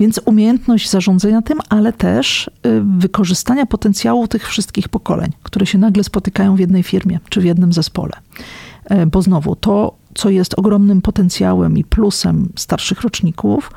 Więc 0.00 0.20
umiejętność 0.24 0.90
zarządzania 0.90 1.42
tym, 1.42 1.58
ale 1.68 1.92
też 1.92 2.46
y, 2.46 2.50
wykorzystania 2.98 3.66
potencjału 3.66 4.28
tych 4.28 4.48
wszystkich 4.48 4.88
pokoleń, 4.88 5.32
które 5.42 5.66
się 5.66 5.78
nagle 5.78 6.04
spotykają 6.04 6.56
w 6.56 6.60
jednej 6.60 6.82
firmie 6.82 7.20
czy 7.28 7.40
w 7.40 7.44
jednym 7.44 7.72
zespole. 7.72 8.12
E, 8.84 9.06
bo 9.06 9.22
znowu, 9.22 9.56
to, 9.56 9.94
co 10.14 10.30
jest 10.30 10.54
ogromnym 10.54 11.02
potencjałem 11.02 11.78
i 11.78 11.84
plusem 11.84 12.52
starszych 12.56 13.00
roczników, 13.00 13.72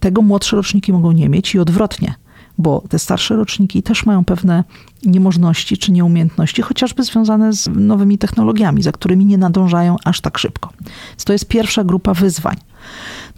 tego 0.00 0.22
młodsze 0.22 0.56
roczniki 0.56 0.92
mogą 0.92 1.12
nie 1.12 1.28
mieć 1.28 1.54
i 1.54 1.58
odwrotnie 1.58 2.14
bo 2.58 2.82
te 2.88 2.98
starsze 2.98 3.36
roczniki 3.36 3.82
też 3.82 4.06
mają 4.06 4.24
pewne 4.24 4.64
niemożności 5.04 5.78
czy 5.78 5.92
nieumiejętności, 5.92 6.62
chociażby 6.62 7.02
związane 7.02 7.52
z 7.52 7.68
nowymi 7.74 8.18
technologiami, 8.18 8.82
za 8.82 8.92
którymi 8.92 9.24
nie 9.24 9.38
nadążają 9.38 9.96
aż 10.04 10.20
tak 10.20 10.38
szybko. 10.38 10.70
Więc 11.10 11.24
to 11.24 11.32
jest 11.32 11.48
pierwsza 11.48 11.84
grupa 11.84 12.14
wyzwań. 12.14 12.56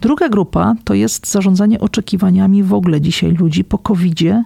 Druga 0.00 0.28
grupa 0.28 0.74
to 0.84 0.94
jest 0.94 1.30
zarządzanie 1.30 1.80
oczekiwaniami 1.80 2.62
w 2.62 2.74
ogóle 2.74 3.00
dzisiaj 3.00 3.32
ludzi 3.32 3.64
po 3.64 3.78
COVID-zie 3.78 4.44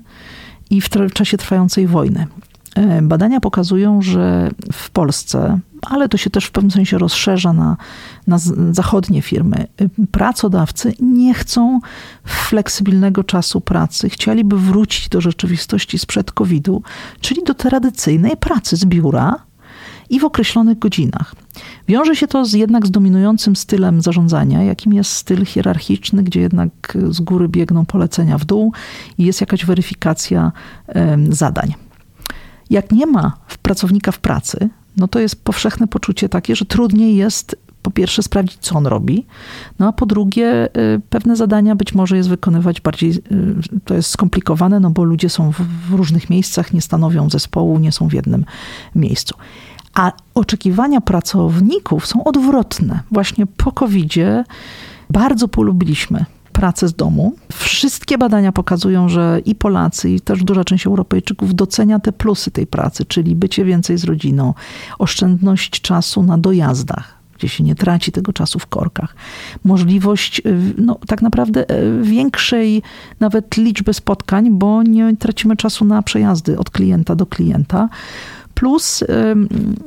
i 0.71 0.81
w 0.81 0.89
czasie 1.15 1.37
trwającej 1.37 1.87
wojny. 1.87 2.27
E, 2.75 3.03
badania 3.03 3.41
pokazują, 3.41 4.03
że 4.03 4.51
w 4.73 4.91
Polsce, 4.91 5.59
ale 5.83 6.09
to 6.09 6.17
się 6.17 6.31
też 6.31 6.45
w 6.45 6.51
pewnym 6.51 6.71
sensie 6.71 6.99
rozszerza 6.99 7.53
na, 7.53 7.77
na 8.27 8.39
zachodnie 8.71 9.23
firmy, 9.23 9.57
e, 9.57 9.89
pracodawcy 10.11 10.95
nie 11.01 11.35
chcą 11.35 11.81
fleksybilnego 12.25 13.25
czasu 13.25 13.61
pracy. 13.61 14.11
Chcieliby 14.11 14.59
wrócić 14.59 15.09
do 15.09 15.21
rzeczywistości 15.21 15.99
sprzed 15.99 16.33
COVID-u, 16.33 16.83
czyli 17.21 17.43
do 17.45 17.55
tradycyjnej 17.55 18.37
pracy 18.37 18.77
z 18.77 18.85
biura 18.85 19.50
i 20.11 20.21
w 20.21 20.25
określonych 20.25 20.79
godzinach. 20.79 21.35
Wiąże 21.89 22.17
się 22.17 22.27
to 22.27 22.45
z, 22.45 22.53
jednak 22.53 22.87
z 22.87 22.91
dominującym 22.91 23.57
stylem 23.57 24.03
zarządzania, 24.03 24.63
jakim 24.63 24.93
jest 24.93 25.13
styl 25.13 25.45
hierarchiczny, 25.45 26.23
gdzie 26.23 26.41
jednak 26.41 26.99
z 27.09 27.21
góry 27.21 27.49
biegną 27.49 27.87
polecenia 27.87 28.39
w 28.39 28.45
dół 28.45 28.73
i 29.19 29.25
jest 29.25 29.41
jakaś 29.41 29.65
weryfikacja 29.65 30.53
zadań. 31.31 31.75
Jak 32.71 32.93
nie 32.93 33.07
ma 33.07 33.37
pracownika 33.63 34.13
w 34.13 34.19
pracy, 34.19 34.69
no 34.97 35.09
to 35.09 35.21
jest 35.21 35.45
powszechne 35.45 35.87
poczucie 35.87 36.29
takie, 36.29 36.57
że 36.57 36.65
trudniej 36.65 37.17
jest 37.17 37.57
po 37.83 37.91
pierwsze 37.91 38.23
sprawdzić, 38.23 38.59
co 38.61 38.75
on 38.75 38.87
robi, 38.87 39.27
no 39.79 39.89
a 39.89 39.93
po 39.93 40.07
drugie, 40.07 40.69
y, 40.97 41.01
pewne 41.11 41.37
zadania 41.37 41.77
być 41.77 41.95
może 41.95 42.17
jest 42.17 42.29
wykonywać 42.29 42.81
bardziej, 42.81 43.11
y, 43.11 43.81
to 43.85 43.95
jest 43.95 44.11
skomplikowane, 44.11 44.81
no 44.81 44.91
bo 44.91 45.05
ludzie 45.05 45.29
są 45.29 45.53
w 45.89 45.93
różnych 45.93 46.31
miejscach, 46.31 46.73
nie 46.73 46.81
stanowią 46.81 47.31
zespołu, 47.31 47.79
nie 47.79 47.93
są 47.93 48.09
w 48.09 48.13
jednym 48.13 48.45
miejscu. 48.95 49.35
A 49.95 50.13
oczekiwania 50.35 51.01
pracowników 51.01 52.07
są 52.07 52.25
odwrotne. 52.25 53.01
Właśnie 53.11 53.47
po 53.47 53.73
covid 53.73 54.15
bardzo 55.11 55.49
polubiliśmy 55.49 56.25
pracę 56.53 56.89
z 56.89 56.95
domu. 56.95 57.35
Wszystkie 57.53 58.19
badania 58.19 58.53
pokazują, 58.53 59.09
że 59.09 59.41
i 59.45 59.55
Polacy, 59.55 60.11
i 60.11 60.21
też 60.21 60.45
duża 60.45 60.65
część 60.65 60.87
Europejczyków 60.87 61.55
docenia 61.55 61.99
te 61.99 62.13
plusy 62.13 62.51
tej 62.51 62.67
pracy, 62.67 63.05
czyli 63.05 63.35
bycie 63.35 63.65
więcej 63.65 63.99
z 63.99 64.05
rodziną, 64.05 64.55
oszczędność 64.99 65.81
czasu 65.81 66.23
na 66.23 66.39
dojazdach, 66.39 67.15
gdzie 67.39 67.49
się 67.49 67.65
nie 67.65 67.75
traci 67.75 68.13
tego 68.13 68.33
czasu 68.33 68.59
w 68.59 68.67
korkach. 68.67 69.17
Możliwość 69.65 70.43
y, 70.47 70.75
no, 70.79 70.99
tak 71.07 71.23
naprawdę 71.23 71.71
y, 71.71 72.03
większej 72.03 72.83
nawet 73.21 73.57
liczby 73.57 73.95
spotkań, 73.95 74.51
bo 74.51 74.83
nie 74.83 75.17
tracimy 75.17 75.57
czasu 75.57 75.85
na 75.85 76.03
przejazdy 76.03 76.59
od 76.59 76.71
klienta 76.71 77.15
do 77.15 77.27
klienta. 77.27 77.89
Plus 78.61 79.05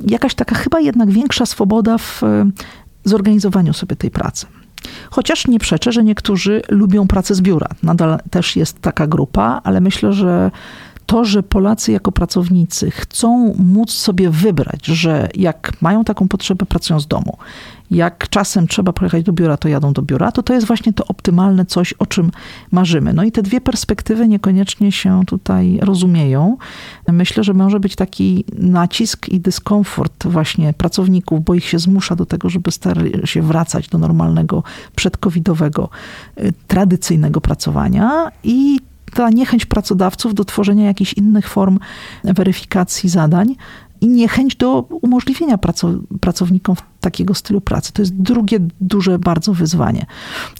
jakaś 0.06 0.34
taka 0.34 0.54
chyba 0.54 0.80
jednak 0.80 1.10
większa 1.10 1.46
swoboda 1.46 1.98
w 1.98 2.22
zorganizowaniu 3.04 3.72
sobie 3.72 3.96
tej 3.96 4.10
pracy. 4.10 4.46
Chociaż 5.10 5.46
nie 5.46 5.58
przeczę, 5.58 5.92
że 5.92 6.04
niektórzy 6.04 6.62
lubią 6.68 7.06
pracę 7.06 7.34
z 7.34 7.40
biura. 7.40 7.68
Nadal 7.82 8.18
też 8.30 8.56
jest 8.56 8.80
taka 8.80 9.06
grupa, 9.06 9.60
ale 9.64 9.80
myślę, 9.80 10.12
że 10.12 10.50
to, 11.06 11.24
że 11.24 11.42
Polacy 11.42 11.92
jako 11.92 12.12
pracownicy 12.12 12.90
chcą 12.90 13.54
móc 13.58 13.92
sobie 13.92 14.30
wybrać, 14.30 14.86
że 14.86 15.28
jak 15.34 15.72
mają 15.80 16.04
taką 16.04 16.28
potrzebę, 16.28 16.66
pracują 16.66 17.00
z 17.00 17.06
domu. 17.06 17.36
Jak 17.90 18.28
czasem 18.28 18.68
trzeba 18.68 18.92
pojechać 18.92 19.24
do 19.24 19.32
biura, 19.32 19.56
to 19.56 19.68
jadą 19.68 19.92
do 19.92 20.02
biura, 20.02 20.32
to 20.32 20.42
to 20.42 20.54
jest 20.54 20.66
właśnie 20.66 20.92
to 20.92 21.06
optymalne 21.06 21.66
coś, 21.66 21.92
o 21.92 22.06
czym 22.06 22.30
marzymy. 22.70 23.12
No 23.12 23.24
i 23.24 23.32
te 23.32 23.42
dwie 23.42 23.60
perspektywy 23.60 24.28
niekoniecznie 24.28 24.92
się 24.92 25.22
tutaj 25.26 25.78
rozumieją. 25.82 26.56
Myślę, 27.08 27.44
że 27.44 27.54
może 27.54 27.80
być 27.80 27.96
taki 27.96 28.44
nacisk 28.58 29.28
i 29.28 29.40
dyskomfort 29.40 30.26
właśnie 30.26 30.72
pracowników, 30.72 31.44
bo 31.44 31.54
ich 31.54 31.64
się 31.64 31.78
zmusza 31.78 32.16
do 32.16 32.26
tego, 32.26 32.50
żeby 32.50 32.70
starali 32.70 33.12
się 33.24 33.42
wracać 33.42 33.88
do 33.88 33.98
normalnego, 33.98 34.62
przedkowidowego, 34.96 35.88
y, 36.38 36.52
tradycyjnego 36.68 37.40
pracowania 37.40 38.30
i 38.44 38.80
ta 39.14 39.30
niechęć 39.30 39.66
pracodawców 39.66 40.34
do 40.34 40.44
tworzenia 40.44 40.84
jakichś 40.84 41.12
innych 41.12 41.48
form 41.48 41.78
weryfikacji 42.24 43.08
zadań 43.08 43.56
i 44.00 44.08
niechęć 44.08 44.56
do 44.56 44.80
umożliwienia 44.80 45.58
pracownikom 46.20 46.76
takiego 47.00 47.34
stylu 47.34 47.60
pracy. 47.60 47.92
To 47.92 48.02
jest 48.02 48.14
drugie 48.14 48.58
duże 48.80 49.18
bardzo 49.18 49.54
wyzwanie. 49.54 50.06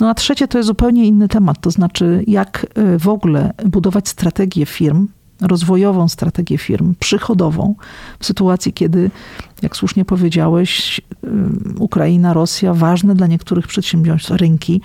No 0.00 0.08
a 0.08 0.14
trzecie 0.14 0.48
to 0.48 0.58
jest 0.58 0.66
zupełnie 0.66 1.06
inny 1.06 1.28
temat, 1.28 1.60
to 1.60 1.70
znaczy 1.70 2.24
jak 2.26 2.66
y, 2.78 2.98
w 2.98 3.08
ogóle 3.08 3.52
budować 3.66 4.08
strategię 4.08 4.66
firm, 4.66 5.08
rozwojową 5.40 6.08
strategię 6.08 6.58
firm, 6.58 6.94
przychodową, 7.00 7.74
w 8.18 8.26
sytuacji, 8.26 8.72
kiedy, 8.72 9.10
jak 9.62 9.76
słusznie 9.76 10.04
powiedziałeś, 10.04 11.00
y, 11.00 11.28
Ukraina, 11.78 12.32
Rosja, 12.32 12.74
ważne 12.74 13.14
dla 13.14 13.26
niektórych 13.26 13.66
przedsiębiorstw 13.66 14.30
rynki 14.30 14.80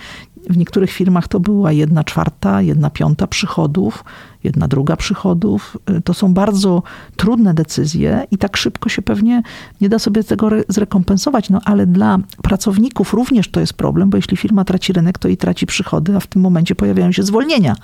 w 0.50 0.58
niektórych 0.58 0.91
firmach 0.91 1.27
to 1.27 1.39
była 1.39 1.72
jedna 1.72 2.03
czwarta, 2.03 2.62
jedna 2.62 2.89
piąta 2.89 3.27
przychodów, 3.27 4.03
jedna 4.44 4.68
druga 4.68 4.96
przychodów. 4.96 5.77
Y, 5.98 6.01
to 6.01 6.13
są 6.13 6.34
bardzo 6.34 6.84
trudne 7.15 7.53
decyzje 7.53 8.28
i 8.32 8.38
tak 8.38 8.58
szybko 8.58 8.89
się 8.89 9.02
pewnie 9.02 9.43
nie 9.82 9.89
da 9.89 10.00
sobie 10.00 10.24
tego 10.24 10.50
zrekompensować. 10.67 11.50
No 11.50 11.62
ale 11.65 11.88
dla 11.88 12.19
pracowników 12.43 13.13
również 13.13 13.47
to 13.47 13.60
jest 13.60 13.74
problem, 13.74 14.10
bo 14.10 14.17
jeśli 14.17 14.38
firma 14.38 14.65
traci 14.65 14.93
rynek, 14.93 15.17
to 15.17 15.28
i 15.28 15.38
traci 15.38 15.65
przychody, 15.65 16.15
a 16.15 16.19
w 16.19 16.28
tym 16.28 16.41
momencie 16.41 16.76
pojawiają 16.76 17.12
się 17.12 17.24
zwolnienia 17.24 17.76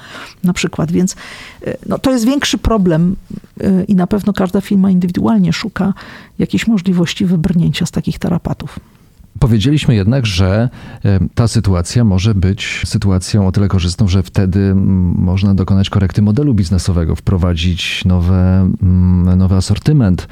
na 0.44 0.54
przykład. 0.54 0.92
Więc 0.92 1.16
y, 1.68 1.78
no, 1.86 2.00
to 2.00 2.12
jest 2.12 2.26
większy 2.26 2.58
problem 2.58 3.16
y, 3.62 3.86
i 3.88 3.96
na 3.96 4.08
pewno 4.08 4.34
każda 4.34 4.62
firma 4.62 4.92
indywidualnie 4.92 5.54
szuka 5.54 5.94
jakiejś 6.40 6.68
możliwości 6.68 7.26
wybrnięcia 7.26 7.86
z 7.86 7.92
takich 7.92 8.20
tarapatów. 8.20 8.80
Powiedzieliśmy 9.40 9.96
jednak, 9.96 10.26
że 10.26 10.70
e, 11.06 11.20
ta 11.36 11.48
sytuacja 11.48 12.04
może 12.04 12.36
być 12.36 12.82
sytuacją 12.86 13.48
o 13.48 13.52
tyle 13.52 13.68
korzystną, 13.68 14.08
że 14.08 14.24
wtedy 14.24 14.76
można 15.16 15.56
dokonać 15.56 15.90
korekty 15.90 16.22
modelu 16.22 16.54
biznesowego, 16.54 17.16
wprowadzić 17.16 18.06
nowe, 18.06 18.72
nowy 19.38 19.56
asortyment, 19.56 20.28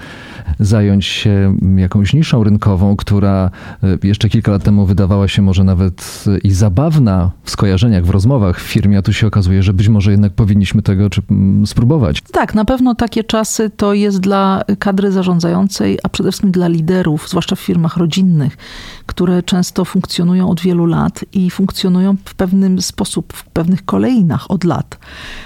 zająć 0.59 1.05
się 1.05 1.57
jakąś 1.75 2.13
niszą 2.13 2.43
rynkową, 2.43 2.95
która 2.95 3.51
e, 3.83 4.07
jeszcze 4.07 4.29
kilka 4.29 4.51
lat 4.51 4.63
temu 4.63 4.85
wydawała 4.85 5.27
się 5.27 5.41
może 5.41 5.63
nawet 5.63 6.23
i 6.43 6.51
zabawna 6.51 7.31
w 7.43 7.51
skojarzeniach, 7.51 8.05
w 8.05 8.09
rozmowach 8.09 8.59
w 8.59 8.63
firmie, 8.63 8.97
a 8.97 9.01
tu 9.01 9.13
się 9.13 9.27
okazuje, 9.27 9.63
że 9.63 9.73
być 9.73 9.89
może 9.89 10.11
jednak 10.11 10.33
powinniśmy 10.33 10.81
tego 10.81 11.09
czy, 11.09 11.21
spróbować. 11.65 12.21
Tak, 12.21 12.55
na 12.55 12.65
pewno 12.65 12.95
takie 12.95 13.23
czasy 13.23 13.69
to 13.69 13.93
jest 13.93 14.19
dla 14.19 14.63
kadry 14.79 15.11
zarządzającej, 15.11 15.99
a 16.03 16.09
przede 16.09 16.31
wszystkim 16.31 16.51
dla 16.51 16.67
liderów, 16.67 17.29
zwłaszcza 17.29 17.55
w 17.55 17.59
firmach 17.59 17.97
rodzinnych 17.97 18.57
które 19.05 19.43
często 19.43 19.85
funkcjonują 19.85 20.49
od 20.49 20.61
wielu 20.61 20.85
lat 20.85 21.25
i 21.33 21.49
funkcjonują 21.49 22.15
w 22.25 22.35
pewnym 22.35 22.81
sposób, 22.81 23.33
w 23.33 23.45
pewnych 23.45 23.85
kolejnach 23.85 24.51
od 24.51 24.63
lat. 24.63 24.97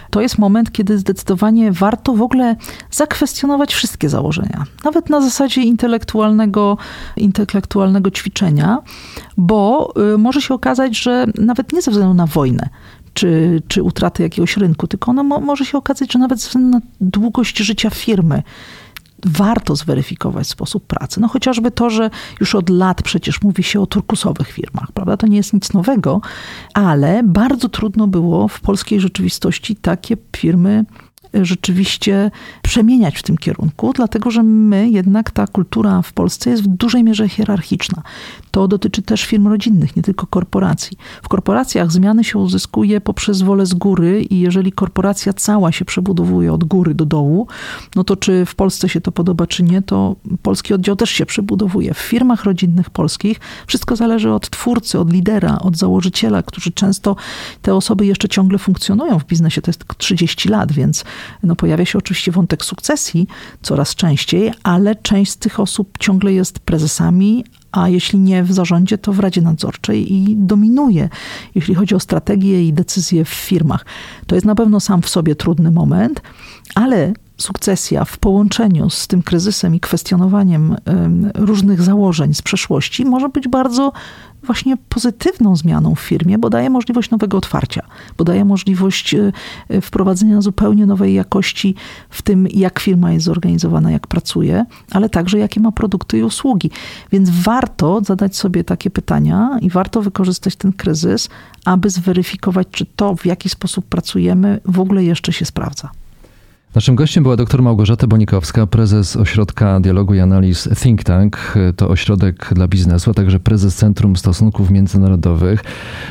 To 0.09 0.21
jest 0.21 0.37
moment, 0.37 0.71
kiedy 0.71 0.97
zdecydowanie 0.97 1.71
warto 1.71 2.13
w 2.13 2.21
ogóle 2.21 2.55
zakwestionować 2.91 3.73
wszystkie 3.73 4.09
założenia, 4.09 4.63
nawet 4.83 5.09
na 5.09 5.21
zasadzie 5.21 5.61
intelektualnego, 5.61 6.77
intelektualnego 7.17 8.11
ćwiczenia, 8.11 8.77
bo 9.37 9.93
y, 10.13 10.17
może 10.17 10.41
się 10.41 10.53
okazać, 10.53 10.97
że 10.97 11.25
nawet 11.39 11.73
nie 11.73 11.81
ze 11.81 11.91
względu 11.91 12.13
na 12.13 12.25
wojnę, 12.25 12.69
czy, 13.13 13.61
czy 13.67 13.83
utratę 13.83 14.23
jakiegoś 14.23 14.57
rynku, 14.57 14.87
tylko 14.87 15.11
ono 15.11 15.23
mo 15.23 15.39
może 15.39 15.65
się 15.65 15.77
okazać, 15.77 16.13
że 16.13 16.19
nawet 16.19 16.39
ze 16.39 16.47
względu 16.47 16.69
na 16.69 16.81
długość 17.01 17.57
życia 17.57 17.89
firmy, 17.89 18.43
warto 19.27 19.75
zweryfikować 19.75 20.47
sposób 20.47 20.87
pracy. 20.87 21.19
No 21.19 21.27
chociażby 21.27 21.71
to, 21.71 21.89
że 21.89 22.09
już 22.39 22.55
od 22.55 22.69
lat 22.69 23.01
przecież 23.01 23.41
mówi 23.41 23.63
się 23.63 23.81
o 23.81 23.85
turkusowych 23.85 24.51
firmach, 24.51 24.91
prawda? 24.91 25.17
To 25.17 25.27
nie 25.27 25.37
jest 25.37 25.53
nic 25.53 25.73
nowego, 25.73 26.21
ale 26.73 27.23
bardzo 27.23 27.69
trudno 27.69 28.07
było 28.07 28.47
w 28.47 28.59
polskiej 28.59 28.99
rzeczywistości 28.99 29.75
takie 29.75 30.17
firmy 30.37 30.85
rzeczywiście 31.33 32.31
przemieniać 32.61 33.17
w 33.17 33.23
tym 33.23 33.37
kierunku, 33.37 33.93
dlatego 33.93 34.31
że 34.31 34.43
my 34.43 34.89
jednak 34.89 35.31
ta 35.31 35.47
kultura 35.47 36.01
w 36.01 36.13
Polsce 36.13 36.49
jest 36.49 36.63
w 36.63 36.67
dużej 36.67 37.03
mierze 37.03 37.29
hierarchiczna. 37.29 38.01
To 38.51 38.67
dotyczy 38.67 39.01
też 39.01 39.25
firm 39.25 39.47
rodzinnych, 39.47 39.95
nie 39.95 40.03
tylko 40.03 40.27
korporacji. 40.27 40.97
W 41.23 41.27
korporacjach 41.27 41.91
zmiany 41.91 42.23
się 42.23 42.39
uzyskuje 42.39 43.01
poprzez 43.01 43.41
wolę 43.41 43.65
z 43.65 43.73
góry 43.73 44.23
i 44.23 44.39
jeżeli 44.39 44.71
korporacja 44.71 45.33
cała 45.33 45.71
się 45.71 45.85
przebudowuje 45.85 46.53
od 46.53 46.63
góry 46.63 46.93
do 46.93 47.05
dołu, 47.05 47.47
no 47.95 48.03
to 48.03 48.15
czy 48.15 48.45
w 48.45 48.55
Polsce 48.55 48.89
się 48.89 49.01
to 49.01 49.11
podoba, 49.11 49.47
czy 49.47 49.63
nie, 49.63 49.81
to 49.81 50.15
polski 50.41 50.73
oddział 50.73 50.95
też 50.95 51.09
się 51.09 51.25
przebudowuje. 51.25 51.93
W 51.93 51.97
firmach 51.97 52.43
rodzinnych 52.43 52.89
polskich 52.89 53.39
wszystko 53.67 53.95
zależy 53.95 54.31
od 54.31 54.49
twórcy, 54.49 54.99
od 54.99 55.13
lidera, 55.13 55.59
od 55.59 55.77
założyciela, 55.77 56.43
którzy 56.43 56.71
często 56.71 57.15
te 57.61 57.75
osoby 57.75 58.05
jeszcze 58.05 58.29
ciągle 58.29 58.57
funkcjonują 58.57 59.19
w 59.19 59.25
biznesie. 59.25 59.61
To 59.61 59.69
jest 59.69 59.79
tylko 59.79 59.95
30 59.95 60.49
lat, 60.49 60.71
więc 60.71 61.05
no 61.43 61.55
pojawia 61.55 61.85
się 61.85 61.97
oczywiście 61.97 62.31
wątek 62.31 62.65
sukcesji 62.65 63.27
coraz 63.61 63.95
częściej, 63.95 64.51
ale 64.63 64.95
część 64.95 65.31
z 65.31 65.37
tych 65.37 65.59
osób 65.59 65.97
ciągle 65.99 66.33
jest 66.33 66.59
prezesami, 66.59 67.45
a 67.71 67.89
jeśli 67.89 68.19
nie 68.19 68.43
w 68.43 68.53
zarządzie, 68.53 68.97
to 68.97 69.13
w 69.13 69.19
Radzie 69.19 69.41
Nadzorczej 69.41 70.13
i 70.13 70.35
dominuje, 70.37 71.09
jeśli 71.55 71.75
chodzi 71.75 71.95
o 71.95 71.99
strategię 71.99 72.67
i 72.67 72.73
decyzje 72.73 73.25
w 73.25 73.29
firmach. 73.29 73.85
To 74.27 74.35
jest 74.35 74.47
na 74.47 74.55
pewno 74.55 74.79
sam 74.79 75.01
w 75.01 75.09
sobie 75.09 75.35
trudny 75.35 75.71
moment, 75.71 76.21
ale 76.75 77.13
sukcesja 77.38 78.06
w 78.06 78.17
połączeniu 78.17 78.89
z 78.89 79.08
tym 79.08 79.23
kryzysem 79.23 79.76
i 79.76 79.80
kwestionowaniem 79.80 80.76
różnych 81.36 81.82
założeń 81.82 82.34
z 82.34 82.41
przeszłości 82.41 83.06
może 83.06 83.30
być 83.30 83.47
bardzo 83.47 83.91
właśnie 84.43 84.78
pozytywną 84.89 85.56
zmianą 85.56 85.95
w 85.95 86.00
firmie, 86.00 86.38
bo 86.38 86.50
daje 86.50 86.69
możliwość 86.69 87.10
nowego 87.10 87.38
otwarcia, 87.38 87.82
bo 88.17 88.23
daje 88.23 88.45
możliwość 88.45 89.13
e, 89.13 89.32
e, 89.69 89.82
wprowadzenia 89.82 90.41
zupełnie 90.41 90.86
nowej 90.86 91.13
jakości 91.13 91.76
w 92.10 92.21
tym, 92.21 92.47
jak 92.47 92.80
firma 92.80 93.12
jest 93.12 93.26
zorganizowana, 93.26 93.91
jak 93.91 94.08
pracuje, 94.08 94.65
ale 94.91 95.10
także 95.10 95.39
jakie 95.39 95.60
ma 95.60 95.71
produkty 95.71 96.17
i 96.17 96.23
usługi. 96.23 96.71
Więc 97.12 97.30
warto 97.30 98.02
zadać 98.06 98.36
sobie 98.36 98.63
takie 98.63 98.89
pytania 98.89 99.58
i 99.62 99.69
warto 99.69 100.02
wykorzystać 100.02 100.56
ten 100.56 100.73
kryzys, 100.73 101.30
aby 101.65 101.89
zweryfikować, 101.89 102.67
czy 102.71 102.86
to, 102.95 103.15
w 103.15 103.26
jaki 103.26 103.50
sposób 103.50 103.86
pracujemy, 103.86 104.60
w 104.65 104.80
ogóle 104.80 105.04
jeszcze 105.04 105.34
się 105.34 105.45
sprawdza. 105.45 105.89
Naszym 106.75 106.95
gościem 106.95 107.23
była 107.23 107.36
dr 107.36 107.62
Małgorzata 107.62 108.08
Bonikowska, 108.08 108.67
prezes 108.67 109.15
Ośrodka 109.15 109.80
Dialogu 109.80 110.13
i 110.13 110.19
Analiz 110.19 110.69
Think 110.84 111.03
Tank. 111.03 111.53
To 111.75 111.88
ośrodek 111.88 112.49
dla 112.56 112.67
biznesu, 112.67 113.12
a 113.12 113.13
także 113.13 113.39
prezes 113.39 113.75
Centrum 113.75 114.15
Stosunków 114.15 114.71
Międzynarodowych. 114.71 115.63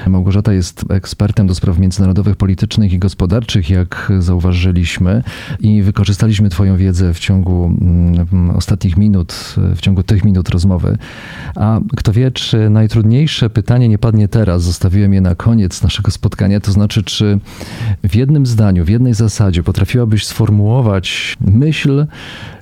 Małgorzata 0.07 0.53
jest 0.53 0.85
ekspertem 0.89 1.47
do 1.47 1.55
spraw 1.55 1.79
międzynarodowych, 1.79 2.37
politycznych 2.37 2.93
i 2.93 2.99
gospodarczych, 2.99 3.71
jak 3.71 4.13
zauważyliśmy, 4.19 5.23
i 5.61 5.83
wykorzystaliśmy 5.83 6.51
Twoją 6.51 6.77
wiedzę 6.77 7.15
w 7.15 7.19
ciągu 7.19 7.65
mm, 7.65 8.51
ostatnich 8.51 8.97
minut, 8.97 9.55
w 9.57 9.81
ciągu 9.81 10.03
tych 10.03 10.25
minut 10.25 10.49
rozmowy. 10.49 10.99
A 11.55 11.81
kto 11.97 12.13
wie, 12.13 12.31
czy 12.31 12.71
najtrudniejsze 12.71 13.51
pytanie 13.51 13.89
nie 13.89 13.99
padnie 13.99 14.29
teraz, 14.29 14.63
zostawiłem 14.63 15.15
je 15.15 15.21
na 15.21 15.35
koniec 15.35 15.83
naszego 15.83 16.11
spotkania, 16.11 16.61
to 16.61 16.73
znaczy, 16.73 17.03
czy 17.03 17.39
w 18.05 18.15
jednym 18.15 18.47
zdaniu, 18.47 18.85
w 18.85 18.89
jednej 18.89 19.15
zasadzie 19.15 19.63
potrafiłabyś 19.63 20.27
sformułować, 20.27 20.46
sformułować 20.47 21.37
myśl, 21.41 22.07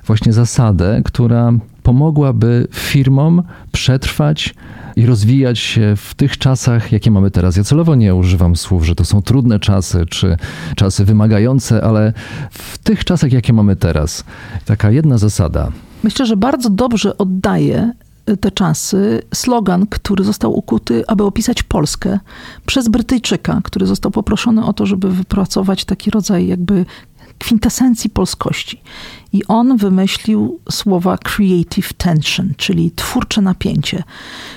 właśnie 0.05 0.33
zasadę, 0.33 1.01
która 1.05 1.53
pomogłaby 1.83 2.67
firmom 2.71 3.43
przetrwać 3.71 4.55
i 4.95 5.05
rozwijać 5.05 5.59
się 5.59 5.93
w 5.97 6.13
tych 6.13 6.37
czasach, 6.37 6.91
jakie 6.91 7.11
mamy 7.11 7.31
teraz. 7.31 7.55
Ja 7.55 7.63
celowo 7.63 7.95
nie 7.95 8.15
używam 8.15 8.55
słów, 8.55 8.85
że 8.85 8.95
to 8.95 9.05
są 9.05 9.21
trudne 9.21 9.59
czasy, 9.59 10.05
czy 10.05 10.37
czasy 10.75 11.05
wymagające, 11.05 11.83
ale 11.83 12.13
w 12.51 12.77
tych 12.77 13.05
czasach, 13.05 13.31
jakie 13.31 13.53
mamy 13.53 13.75
teraz. 13.75 14.23
Taka 14.65 14.91
jedna 14.91 15.17
zasada. 15.17 15.71
Myślę, 16.03 16.25
że 16.25 16.37
bardzo 16.37 16.69
dobrze 16.69 17.17
oddaje 17.17 17.91
te 18.39 18.51
czasy 18.51 19.21
slogan, 19.33 19.87
który 19.87 20.23
został 20.23 20.57
ukuty, 20.57 21.03
aby 21.07 21.23
opisać 21.23 21.63
Polskę 21.63 22.19
przez 22.65 22.87
Brytyjczyka, 22.87 23.61
który 23.63 23.85
został 23.85 24.11
poproszony 24.11 24.65
o 24.65 24.73
to, 24.73 24.85
żeby 24.85 25.11
wypracować 25.11 25.85
taki 25.85 26.11
rodzaj 26.11 26.47
jakby 26.47 26.85
kwintesencji 27.39 28.09
polskości. 28.09 28.81
I 29.33 29.45
on 29.47 29.77
wymyślił 29.77 30.59
słowa 30.71 31.17
creative 31.17 31.93
tension, 31.93 32.53
czyli 32.57 32.91
twórcze 32.91 33.41
napięcie. 33.41 34.03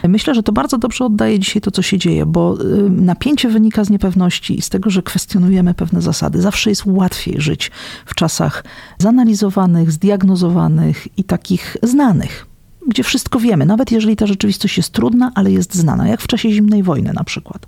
Myślę, 0.08 0.34
że 0.34 0.42
to 0.42 0.52
bardzo 0.52 0.78
dobrze 0.78 1.04
oddaje 1.04 1.38
dzisiaj 1.38 1.62
to, 1.62 1.70
co 1.70 1.82
się 1.82 1.98
dzieje, 1.98 2.26
bo 2.26 2.60
y, 2.60 2.90
napięcie 2.90 3.48
wynika 3.48 3.84
z 3.84 3.90
niepewności 3.90 4.58
i 4.58 4.62
z 4.62 4.68
tego, 4.68 4.90
że 4.90 5.02
kwestionujemy 5.02 5.74
pewne 5.74 6.02
zasady. 6.02 6.42
Zawsze 6.42 6.70
jest 6.70 6.82
łatwiej 6.86 7.40
żyć 7.40 7.70
w 8.06 8.14
czasach 8.14 8.64
zanalizowanych, 8.98 9.92
zdiagnozowanych 9.92 11.18
i 11.18 11.24
takich 11.24 11.76
znanych 11.82 12.46
gdzie 12.88 13.02
wszystko 13.02 13.40
wiemy, 13.40 13.66
nawet 13.66 13.92
jeżeli 13.92 14.16
ta 14.16 14.26
rzeczywistość 14.26 14.76
jest 14.76 14.92
trudna, 14.92 15.32
ale 15.34 15.52
jest 15.52 15.74
znana, 15.74 16.08
jak 16.08 16.20
w 16.20 16.26
czasie 16.26 16.50
zimnej 16.50 16.82
wojny 16.82 17.12
na 17.12 17.24
przykład. 17.24 17.66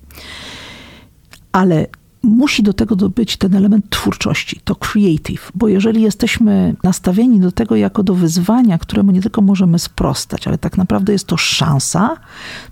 Ale 1.52 1.86
musi 2.22 2.62
do 2.62 2.72
tego 2.72 3.09
być 3.09 3.37
ten 3.37 3.54
element 3.54 3.90
twórczości, 3.90 4.61
to 4.64 4.74
creative, 4.74 5.52
bo 5.54 5.68
jeżeli 5.68 6.02
jesteśmy 6.02 6.74
nastawieni 6.85 7.40
do 7.40 7.52
tego 7.52 7.76
jako 7.76 8.02
do 8.02 8.14
wyzwania, 8.14 8.78
któremu 8.78 9.12
nie 9.12 9.22
tylko 9.22 9.42
możemy 9.42 9.78
sprostać, 9.78 10.48
ale 10.48 10.59
tak 10.59 10.76
naprawdę 10.76 11.12
jest 11.12 11.26
to 11.26 11.37
szansa, 11.37 12.16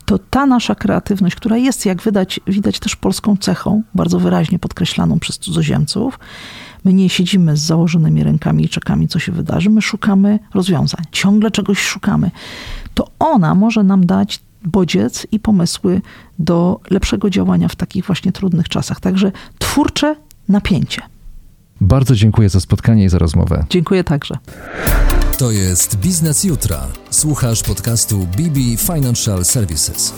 to 0.04 0.18
ta 0.18 0.46
nasza 0.46 0.74
kreatywność, 0.74 1.36
która 1.36 1.56
jest, 1.56 1.86
jak 1.86 2.02
widać, 2.02 2.40
widać 2.46 2.78
też 2.78 2.96
polską 2.96 3.36
cechą, 3.36 3.82
bardzo 3.94 4.20
wyraźnie 4.20 4.58
podkreślaną 4.58 5.18
przez 5.18 5.38
cudzoziemców, 5.38 6.18
my 6.84 6.92
nie 6.92 7.08
siedzimy 7.08 7.56
z 7.56 7.60
założonymi 7.60 8.22
rękami 8.22 8.64
i 8.64 8.68
czekamy, 8.68 9.08
co 9.08 9.18
się 9.18 9.32
wydarzy, 9.32 9.70
my 9.70 9.82
szukamy 9.82 10.38
rozwiązań, 10.54 11.04
ciągle 11.12 11.50
czegoś 11.50 11.78
szukamy. 11.78 12.30
To 12.94 13.08
ona 13.18 13.54
może 13.54 13.82
nam 13.82 14.06
dać 14.06 14.40
bodziec 14.64 15.26
i 15.32 15.40
pomysły 15.40 16.00
do 16.38 16.80
lepszego 16.90 17.30
działania 17.30 17.68
w 17.68 17.76
takich 17.76 18.04
właśnie 18.04 18.32
trudnych 18.32 18.68
czasach. 18.68 19.00
Także 19.00 19.32
twórcze 19.58 20.16
napięcie. 20.48 21.02
Bardzo 21.80 22.14
dziękuję 22.14 22.48
za 22.48 22.60
spotkanie 22.60 23.04
i 23.04 23.08
za 23.08 23.18
rozmowę. 23.18 23.64
Dziękuję 23.70 24.04
także. 24.04 24.38
To 25.38 25.50
jest 25.50 25.96
Biznes 25.96 26.44
Jutra. 26.44 26.86
Słuchasz 27.10 27.62
podcastu 27.62 28.18
BB 28.18 28.76
Financial 28.94 29.44
Services. 29.44 30.14